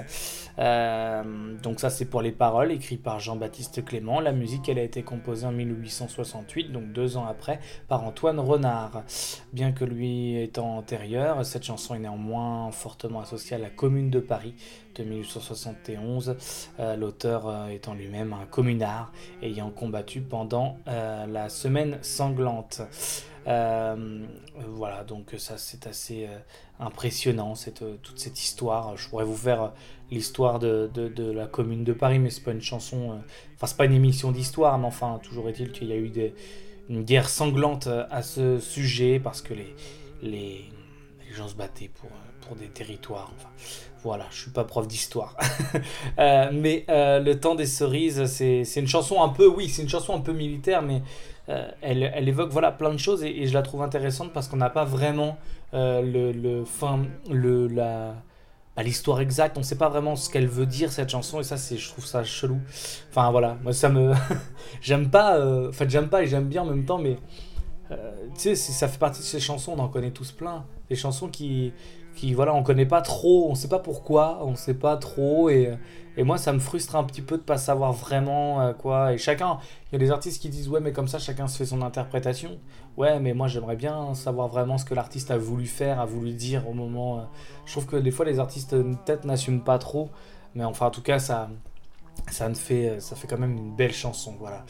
Euh, 0.58 1.22
donc 1.62 1.78
ça 1.78 1.88
c'est 1.88 2.06
pour 2.06 2.20
les 2.20 2.32
paroles, 2.32 2.72
écrites 2.72 3.00
par 3.02 3.20
Jean-Baptiste 3.20 3.84
Clément. 3.84 4.18
La 4.20 4.32
musique, 4.32 4.68
elle 4.68 4.80
a 4.80 4.82
été 4.82 5.02
composée 5.02 5.46
en 5.46 5.52
1868, 5.52 6.72
donc 6.72 6.92
deux 6.92 7.16
ans 7.16 7.26
après, 7.26 7.60
par 7.86 8.02
Antoine 8.04 8.40
Renard. 8.40 9.04
Bien 9.52 9.70
que 9.72 9.84
lui 9.84 10.42
étant 10.42 10.78
antérieur, 10.78 11.46
cette 11.46 11.64
chanson 11.64 11.94
est 11.94 12.00
néanmoins 12.00 12.72
fortement 12.72 13.20
associée 13.20 13.54
à 13.56 13.60
la 13.60 13.70
Commune 13.70 14.10
de 14.10 14.20
Paris 14.20 14.54
de 14.96 15.04
1871, 15.04 16.36
euh, 16.80 16.96
l'auteur 16.96 17.68
étant 17.70 17.94
lui-même 17.94 18.32
un 18.32 18.46
communard 18.46 19.12
ayant 19.42 19.70
combattu 19.70 20.20
pendant 20.20 20.78
la 20.86 21.48
semaine 21.48 21.98
sanglante. 22.02 22.82
Euh, 23.48 24.26
voilà, 24.66 25.04
donc 25.04 25.34
ça 25.38 25.56
c'est 25.56 25.86
assez 25.86 26.26
euh, 26.26 26.38
impressionnant, 26.80 27.54
cette, 27.54 27.82
euh, 27.82 27.96
toute 28.02 28.18
cette 28.18 28.42
histoire. 28.42 28.96
Je 28.96 29.08
pourrais 29.08 29.24
vous 29.24 29.36
faire 29.36 29.72
l'histoire 30.10 30.58
de, 30.58 30.90
la 31.32 31.46
commune 31.46 31.82
de 31.82 31.94
Paris, 31.94 32.18
mais 32.18 32.30
c'est 32.30 32.42
pas 32.42 32.52
une 32.52 32.60
chanson, 32.60 33.20
enfin 33.54 33.66
c'est 33.66 33.76
pas 33.76 33.86
une 33.86 33.94
émission 33.94 34.32
d'histoire, 34.32 34.78
mais 34.78 34.86
enfin 34.86 35.18
toujours 35.22 35.48
est-il 35.48 35.72
qu'il 35.72 35.88
y 35.88 35.92
a 35.92 35.96
eu 35.96 36.10
des- 36.10 36.34
une 36.90 37.04
guerre 37.04 37.28
sanglante 37.28 37.86
à 37.86 38.22
ce 38.22 38.58
sujet 38.60 39.20
parce 39.20 39.42
que 39.42 39.54
les, 39.54 39.74
les, 40.22 40.64
gens 41.34 41.48
se 41.48 41.54
battaient 41.54 41.90
pour, 42.00 42.10
pour 42.40 42.56
des 42.56 42.68
territoires. 42.68 43.30
Enfin, 43.36 43.50
voilà, 44.02 44.26
je 44.30 44.42
suis 44.42 44.50
pas 44.50 44.64
prof 44.64 44.86
d'histoire. 44.86 45.36
Euh, 46.18 46.50
mais 46.52 46.84
euh, 46.88 47.20
Le 47.20 47.38
temps 47.38 47.54
des 47.54 47.66
cerises, 47.66 48.24
c'est 48.26 48.64
une 48.76 48.88
chanson 48.88 49.22
un 49.22 49.28
peu, 49.28 49.46
oui, 49.46 49.68
c'est 49.68 49.82
une 49.82 49.88
chanson 49.88 50.16
un 50.16 50.20
peu 50.20 50.32
militaire, 50.32 50.82
mais 50.82 51.02
euh, 51.48 51.68
elle, 51.80 52.10
elle 52.14 52.28
évoque 52.28 52.50
voilà, 52.50 52.72
plein 52.72 52.92
de 52.92 52.98
choses 52.98 53.22
et, 53.22 53.46
je 53.46 53.54
la 53.54 53.62
trouve 53.62 53.82
intéressante 53.82 54.32
parce 54.32 54.48
qu'on 54.48 54.56
n'a 54.56 54.70
pas 54.70 54.84
vraiment 54.84 55.38
le, 55.72 56.32
le, 56.32 56.64
le, 57.30 57.68
bah, 57.68 58.82
l'histoire 58.82 59.20
exacte. 59.20 59.56
On 59.56 59.60
ne 59.60 59.64
sait 59.64 59.78
pas 59.78 59.88
vraiment 59.88 60.16
ce 60.16 60.28
qu'elle 60.28 60.48
veut 60.48 60.66
dire 60.66 60.90
cette 60.90 61.10
chanson 61.10 61.40
et 61.40 61.44
ça, 61.44 61.56
je 61.56 61.88
trouve 61.88 62.04
ça 62.04 62.24
chelou. 62.24 62.58
Enfin 63.10 63.30
voilà, 63.30 63.56
moi 63.62 63.72
ça 63.72 63.88
me. 63.88 64.12
j'aime 64.80 65.10
pas, 65.10 65.40
en 65.40 65.72
fait, 65.72 65.88
j'aime 65.88 66.08
pas 66.08 66.22
et 66.22 66.26
j'aime 66.26 66.48
bien 66.48 66.62
en 66.62 66.66
même 66.66 66.84
temps, 66.84 66.98
mais 66.98 67.16
tu 67.90 67.96
sais, 68.40 68.54
ça 68.56 68.88
fait 68.88 68.98
partie 68.98 69.20
de 69.20 69.26
ces 69.26 69.40
chansons, 69.40 69.74
on 69.76 69.78
en 69.78 69.88
connaît 69.88 70.10
tous 70.10 70.32
plein. 70.32 70.64
Des 70.88 70.96
chansons 70.96 71.28
qui, 71.28 71.72
qui 72.18 72.34
voilà, 72.34 72.52
on 72.54 72.62
connaît 72.62 72.86
pas 72.86 73.00
trop, 73.00 73.48
on 73.48 73.54
sait 73.54 73.68
pas 73.68 73.78
pourquoi, 73.78 74.40
on 74.42 74.56
sait 74.56 74.74
pas 74.74 74.96
trop, 74.96 75.48
et, 75.48 75.70
et 76.16 76.24
moi 76.24 76.36
ça 76.36 76.52
me 76.52 76.58
frustre 76.58 76.96
un 76.96 77.04
petit 77.04 77.22
peu 77.22 77.36
de 77.38 77.42
pas 77.42 77.58
savoir 77.58 77.92
vraiment 77.92 78.60
euh, 78.60 78.72
quoi. 78.72 79.12
Et 79.12 79.18
chacun, 79.18 79.58
il 79.86 79.92
y 79.92 79.96
a 79.96 79.98
des 79.98 80.10
artistes 80.10 80.42
qui 80.42 80.48
disent 80.48 80.68
ouais, 80.68 80.80
mais 80.80 80.92
comme 80.92 81.08
ça 81.08 81.18
chacun 81.18 81.46
se 81.46 81.56
fait 81.56 81.64
son 81.64 81.80
interprétation. 81.82 82.58
Ouais, 82.96 83.20
mais 83.20 83.32
moi 83.34 83.46
j'aimerais 83.46 83.76
bien 83.76 84.14
savoir 84.14 84.48
vraiment 84.48 84.76
ce 84.78 84.84
que 84.84 84.94
l'artiste 84.94 85.30
a 85.30 85.38
voulu 85.38 85.66
faire, 85.66 86.00
a 86.00 86.06
voulu 86.06 86.32
dire 86.32 86.68
au 86.68 86.72
moment. 86.72 87.18
euh. 87.18 87.22
Je 87.66 87.72
trouve 87.72 87.86
que 87.86 87.96
des 87.96 88.10
fois 88.10 88.24
les 88.24 88.40
artistes 88.40 88.72
euh, 88.72 88.94
peut-être 89.04 89.24
n'assument 89.24 89.62
pas 89.62 89.78
trop, 89.78 90.10
mais 90.54 90.64
enfin 90.64 90.86
en 90.86 90.90
tout 90.90 91.02
cas 91.02 91.20
ça, 91.20 91.48
ça 92.30 92.48
me 92.48 92.54
fait, 92.54 93.00
ça 93.00 93.14
fait 93.14 93.28
quand 93.28 93.38
même 93.38 93.56
une 93.56 93.76
belle 93.76 93.94
chanson, 93.94 94.34
voilà. 94.40 94.64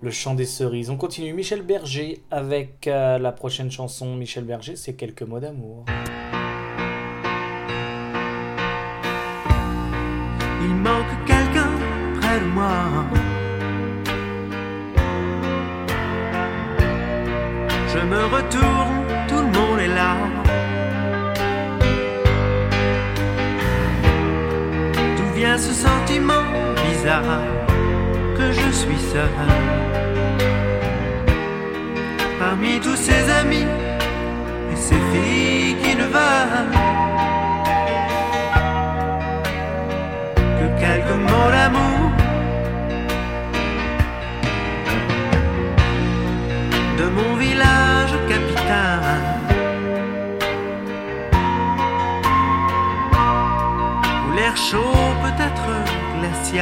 Le 0.00 0.10
chant 0.10 0.34
des 0.34 0.46
cerises. 0.46 0.90
On 0.90 0.96
continue. 0.96 1.32
Michel 1.32 1.62
Berger 1.62 2.24
avec 2.32 2.86
la 2.86 3.30
prochaine 3.30 3.70
chanson. 3.70 4.16
Michel 4.16 4.42
Berger, 4.42 4.74
c'est 4.74 4.94
quelques 4.94 5.22
mots 5.22 5.38
d'amour. 5.38 5.84
Je 17.92 18.00
me 18.12 18.22
retourne, 18.36 19.04
tout 19.28 19.42
le 19.46 19.50
monde 19.58 19.80
est 19.80 19.94
là. 20.00 20.14
D'où 25.16 25.28
vient 25.34 25.58
ce 25.58 25.72
sentiment 25.72 26.44
bizarre 26.88 27.42
que 28.36 28.46
je 28.52 28.70
suis 28.70 29.02
seul? 29.12 29.34
Parmi 32.38 32.80
tous 32.80 32.96
ces 32.96 33.22
amis 33.40 33.68
et 34.72 34.76
ces 34.76 35.00
filles 35.12 35.76
qui 35.82 35.92
ne 35.96 36.06
veulent 36.16 36.70
que 40.58 40.66
quelques 40.80 41.18
mots 41.30 41.50
d'amour 41.54 41.81
Où 56.54 56.58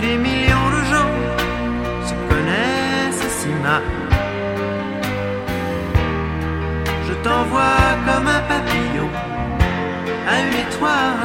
des 0.00 0.16
millions 0.16 0.70
de 0.70 0.82
gens 0.92 1.14
se 2.06 2.14
connaissent 2.28 3.26
si 3.40 3.48
mal. 3.64 3.82
Je 7.08 7.14
t'envoie 7.24 7.88
comme 8.06 8.28
un 8.28 8.40
papillon 8.52 9.10
à 10.28 10.38
une 10.42 10.54
étoile. 10.64 11.24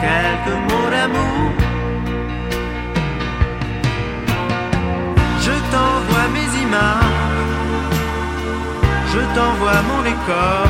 Quelques 0.00 0.58
mots 0.68 0.90
d'amour. 0.92 1.50
Je 5.40 5.54
t'envoie 5.72 6.28
mes 6.32 6.50
images. 6.62 6.99
Je 9.12 9.18
t'envoie 9.34 9.80
mon 9.88 10.02
décor. 10.02 10.68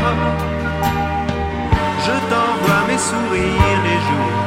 Je 2.07 2.15
t'envoie 2.31 2.83
mes 2.89 2.97
sourires 2.97 3.81
les 3.89 4.01
jours 4.09 4.45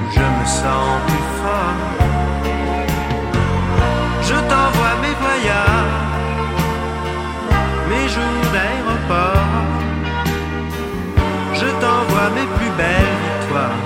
où 0.00 0.06
je 0.16 0.24
me 0.36 0.44
sens 0.60 0.90
plus 1.06 1.26
fort. 1.40 1.80
Je 4.28 4.36
t'envoie 4.50 4.94
mes 5.04 5.14
voyages, 5.24 6.22
mes 7.90 8.06
jours 8.14 8.46
d'aéroport. 8.52 9.52
Je 11.60 11.68
t'envoie 11.82 12.30
mes 12.36 12.48
plus 12.56 12.72
belles 12.80 13.16
victoires 13.26 13.84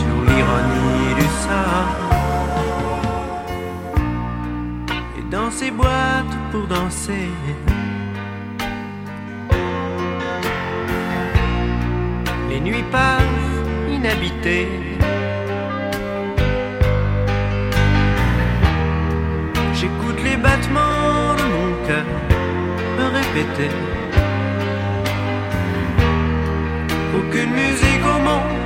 sur 0.00 0.16
l'ironie 0.28 1.14
du 1.20 1.28
sort. 1.44 1.92
Et 5.18 5.24
dans 5.30 5.50
ces 5.50 5.70
boîtes 5.70 6.36
pour 6.50 6.66
danser. 6.66 7.28
Les 12.66 12.72
nuits 12.72 12.84
passent 12.90 13.22
inhabitées. 13.88 14.68
J'écoute 19.72 20.20
les 20.24 20.36
battements 20.36 21.34
de 21.38 21.44
mon 21.54 21.86
cœur 21.86 22.06
me 22.98 23.04
répéter. 23.18 23.70
Aucune 27.16 27.52
musique 27.52 28.04
au 28.14 28.18
monde 28.28 28.58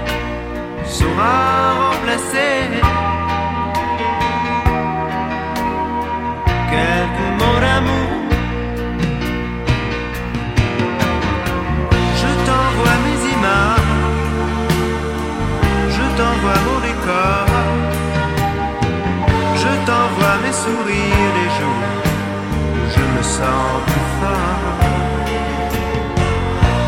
saura 0.86 1.90
remplacer 1.90 2.80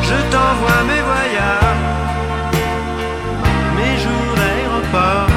Je 0.08 0.18
t'envoie 0.30 0.82
mes 0.90 1.02
voyages, 1.10 1.86
mes 3.76 3.94
jours 4.02 4.32
d'aéroport. 4.36 5.32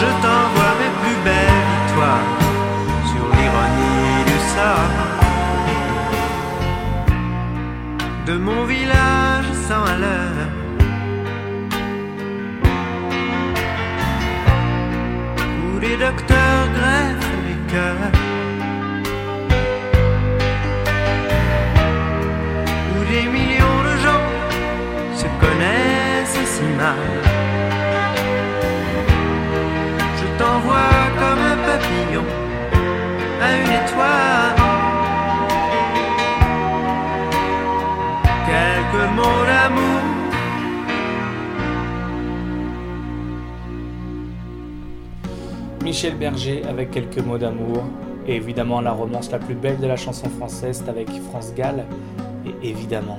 Je 0.00 0.08
t'envoie 0.22 0.74
mes 0.80 0.92
plus 1.00 1.18
belles 1.22 1.64
victoires 1.74 2.30
sur 3.10 3.24
l'ironie 3.36 4.20
du 4.30 4.38
sort. 4.54 4.94
De 8.26 8.34
mon 8.38 8.64
village 8.64 9.50
sans 9.68 9.84
à. 9.84 9.96
Où 15.62 15.78
les 15.78 15.96
docteurs 15.98 16.66
greffent 16.74 17.34
les 17.46 17.58
cœurs. 17.72 18.23
Je 30.16 30.38
t'envoie 30.38 30.92
comme 31.18 31.42
un 31.52 31.56
papillon 31.66 32.24
à 33.40 33.44
une 33.56 33.72
étoile. 33.80 34.56
Quelques 38.46 39.06
mots 39.16 39.44
d'amour. 39.46 40.00
Michel 45.82 46.16
Berger 46.16 46.62
avec 46.68 46.90
quelques 46.90 47.18
mots 47.18 47.38
d'amour. 47.38 47.84
Et 48.26 48.36
évidemment, 48.36 48.80
la 48.80 48.92
romance 48.92 49.30
la 49.30 49.38
plus 49.38 49.54
belle 49.54 49.78
de 49.78 49.86
la 49.86 49.96
chanson 49.96 50.30
française, 50.30 50.82
avec 50.88 51.08
France 51.28 51.52
Gall. 51.54 51.84
Et 52.46 52.70
évidemment. 52.70 53.18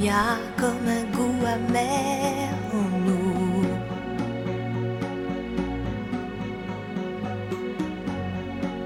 Y 0.00 0.08
a 0.08 0.38
comme 0.56 0.88
un 0.88 1.04
goût 1.14 1.44
amer 1.44 2.48
en 2.72 2.88
nous. 3.04 3.66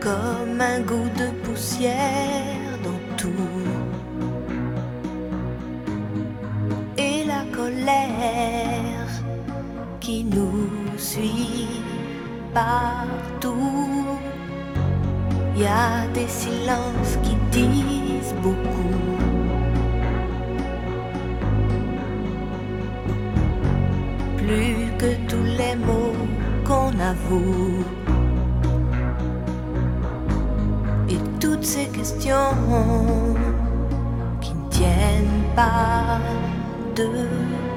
Comme 0.01 0.61
un 0.61 0.81
goût 0.81 1.09
de 1.17 1.31
poussière 1.45 2.79
dans 2.83 3.17
tout. 3.17 3.31
Et 6.99 7.23
la 7.25 7.45
colère 7.57 9.09
qui 10.01 10.25
nous 10.25 10.69
suit 10.99 11.69
partout. 12.53 14.19
Y 15.57 15.65
a 15.67 16.09
des 16.13 16.27
silences 16.27 17.19
qui 17.23 17.37
disent 17.53 18.35
beaucoup. 18.43 18.94
Plus 24.55 24.87
que 24.99 25.11
tous 25.29 25.49
les 25.61 25.75
mots 25.87 26.15
qu'on 26.65 26.93
avoue. 27.13 27.85
Et 31.09 31.21
toutes 31.41 31.65
ces 31.65 31.87
questions 31.87 32.55
qui 34.41 34.55
ne 34.55 34.69
tiennent 34.71 35.45
pas 35.57 36.21
debout. 36.95 37.74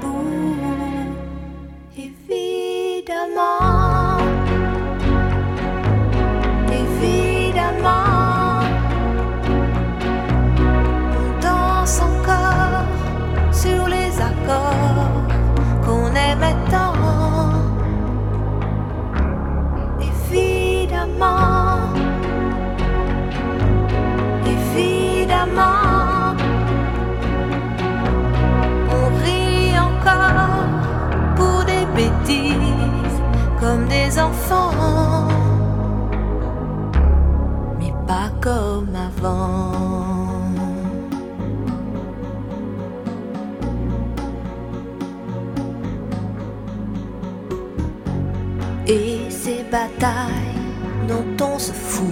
Ces 49.88 49.99
batailles 49.99 51.07
dont 51.07 51.45
on 51.45 51.59
se 51.59 51.71
fout. 51.71 52.05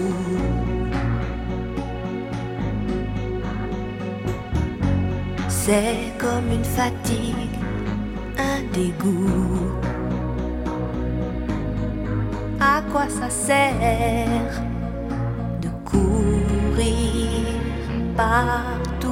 C'est 5.47 6.13
comme 6.17 6.51
une 6.51 6.63
fatigue, 6.63 7.59
un 8.37 8.61
dégoût. 8.73 9.71
À 12.59 12.81
quoi 12.91 13.07
ça 13.09 13.29
sert 13.29 14.61
de 15.61 15.69
courir 15.89 17.29
partout? 18.15 19.11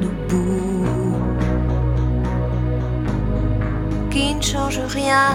de 0.00 0.08
boue 0.28 1.16
qui 4.10 4.34
ne 4.34 4.42
change 4.42 4.80
rien, 4.88 5.28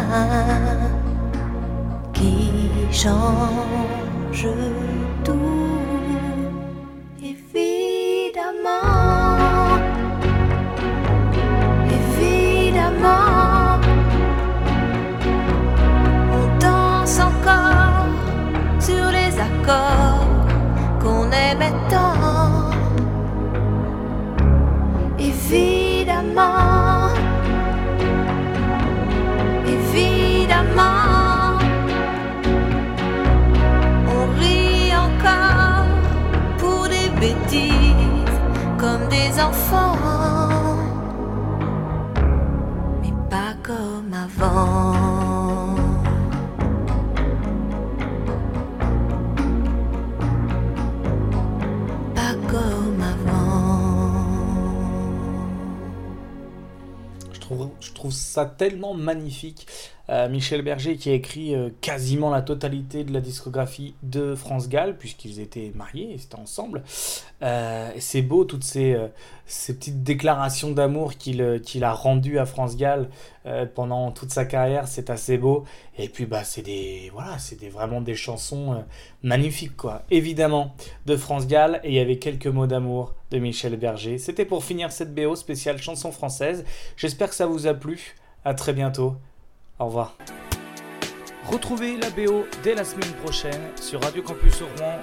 qui 2.14 2.70
change 2.92 4.48
ça 58.36 58.46
tellement 58.46 58.94
magnifique. 58.94 59.66
Euh, 60.10 60.30
Michel 60.30 60.62
Berger 60.62 60.98
qui 60.98 61.10
a 61.10 61.14
écrit 61.14 61.56
euh, 61.56 61.70
quasiment 61.82 62.30
la 62.30 62.44
totalité 62.44 63.04
de 63.04 63.12
la 63.12 63.22
discographie 63.22 63.96
de 64.04 64.36
France 64.36 64.70
Gall, 64.70 64.98
puisqu'ils 64.98 65.40
étaient 65.40 65.72
mariés, 65.74 66.10
ils 66.12 66.22
étaient 66.22 66.36
ensemble. 66.36 66.84
Euh, 67.42 67.90
c'est 67.98 68.22
beau, 68.22 68.44
toutes 68.44 68.66
ces, 68.66 68.96
petites 69.48 70.04
déclarations 70.04 70.72
d'amour 70.72 71.16
qu'il 71.16 71.42
a 71.42 71.92
rendues 71.94 72.38
à 72.38 72.46
France 72.46 72.76
Gall 72.78 73.10
pendant 73.76 74.12
toute 74.12 74.32
sa 74.32 74.44
carrière, 74.44 74.88
c'est 74.88 75.10
assez 75.10 75.38
beau. 75.38 75.66
Et 75.98 76.10
puis, 76.10 76.26
bah, 76.26 76.44
c'est 76.44 76.64
des, 76.64 77.10
voilà, 77.14 77.38
des, 77.60 77.70
vraiment 77.70 78.02
des 78.02 78.16
chansons 78.16 78.84
magnifiques, 79.24 79.78
quoi. 79.78 80.04
Évidemment, 80.12 80.76
de 81.06 81.16
France 81.16 81.48
Gall, 81.48 81.80
et 81.84 81.90
il 81.90 81.94
y 81.94 82.00
avait 82.00 82.18
quelques 82.18 82.48
mots 82.48 82.68
d'amour 82.68 83.14
de 83.32 83.38
Michel 83.38 83.76
Berger. 83.78 84.18
C'était 84.18 84.46
pour 84.46 84.64
finir 84.64 84.92
cette 84.92 85.14
BO 85.14 85.36
spéciale 85.36 85.78
chanson 85.78 86.12
française. 86.12 86.66
J'espère 86.98 87.30
que 87.30 87.36
ça 87.36 87.46
vous 87.46 87.68
a 87.68 87.74
plu. 87.74 88.16
À 88.46 88.54
très 88.54 88.74
bientôt. 88.74 89.16
Au 89.80 89.88
revoir. 89.88 90.16
Retrouvez 91.46 91.98
la 91.98 92.12
BO 92.12 92.46
dès 92.64 92.76
la 92.76 92.86
semaine 92.86 93.12
prochaine 93.24 93.72
sur 93.76 94.02
Radio 94.04 94.22
Campus 94.22 94.62
Rouen 94.62 95.00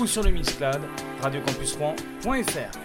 ou 0.00 0.06
sur 0.06 0.24
le 0.24 0.30
Mixcloud 0.30 0.80
radiocampusrouen.fr. 1.22 2.78